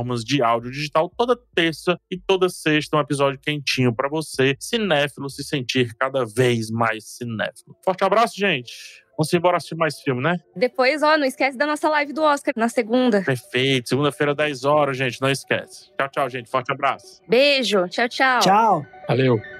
[0.00, 5.28] plataformas de áudio digital, toda terça e toda sexta, um episódio quentinho para você, cinéfilo,
[5.28, 7.76] se sentir cada vez mais cinéfilo.
[7.84, 8.72] Forte abraço, gente!
[9.16, 10.38] Vamos embora assistir mais filme, né?
[10.56, 13.22] Depois, ó, não esquece da nossa live do Oscar na segunda.
[13.22, 13.90] Perfeito.
[13.90, 15.20] Segunda-feira, 10 horas, gente.
[15.20, 15.90] Não esquece.
[15.98, 16.48] Tchau, tchau, gente.
[16.48, 17.20] Forte abraço.
[17.28, 18.40] Beijo, tchau, tchau.
[18.40, 18.86] Tchau!
[19.06, 19.59] Valeu!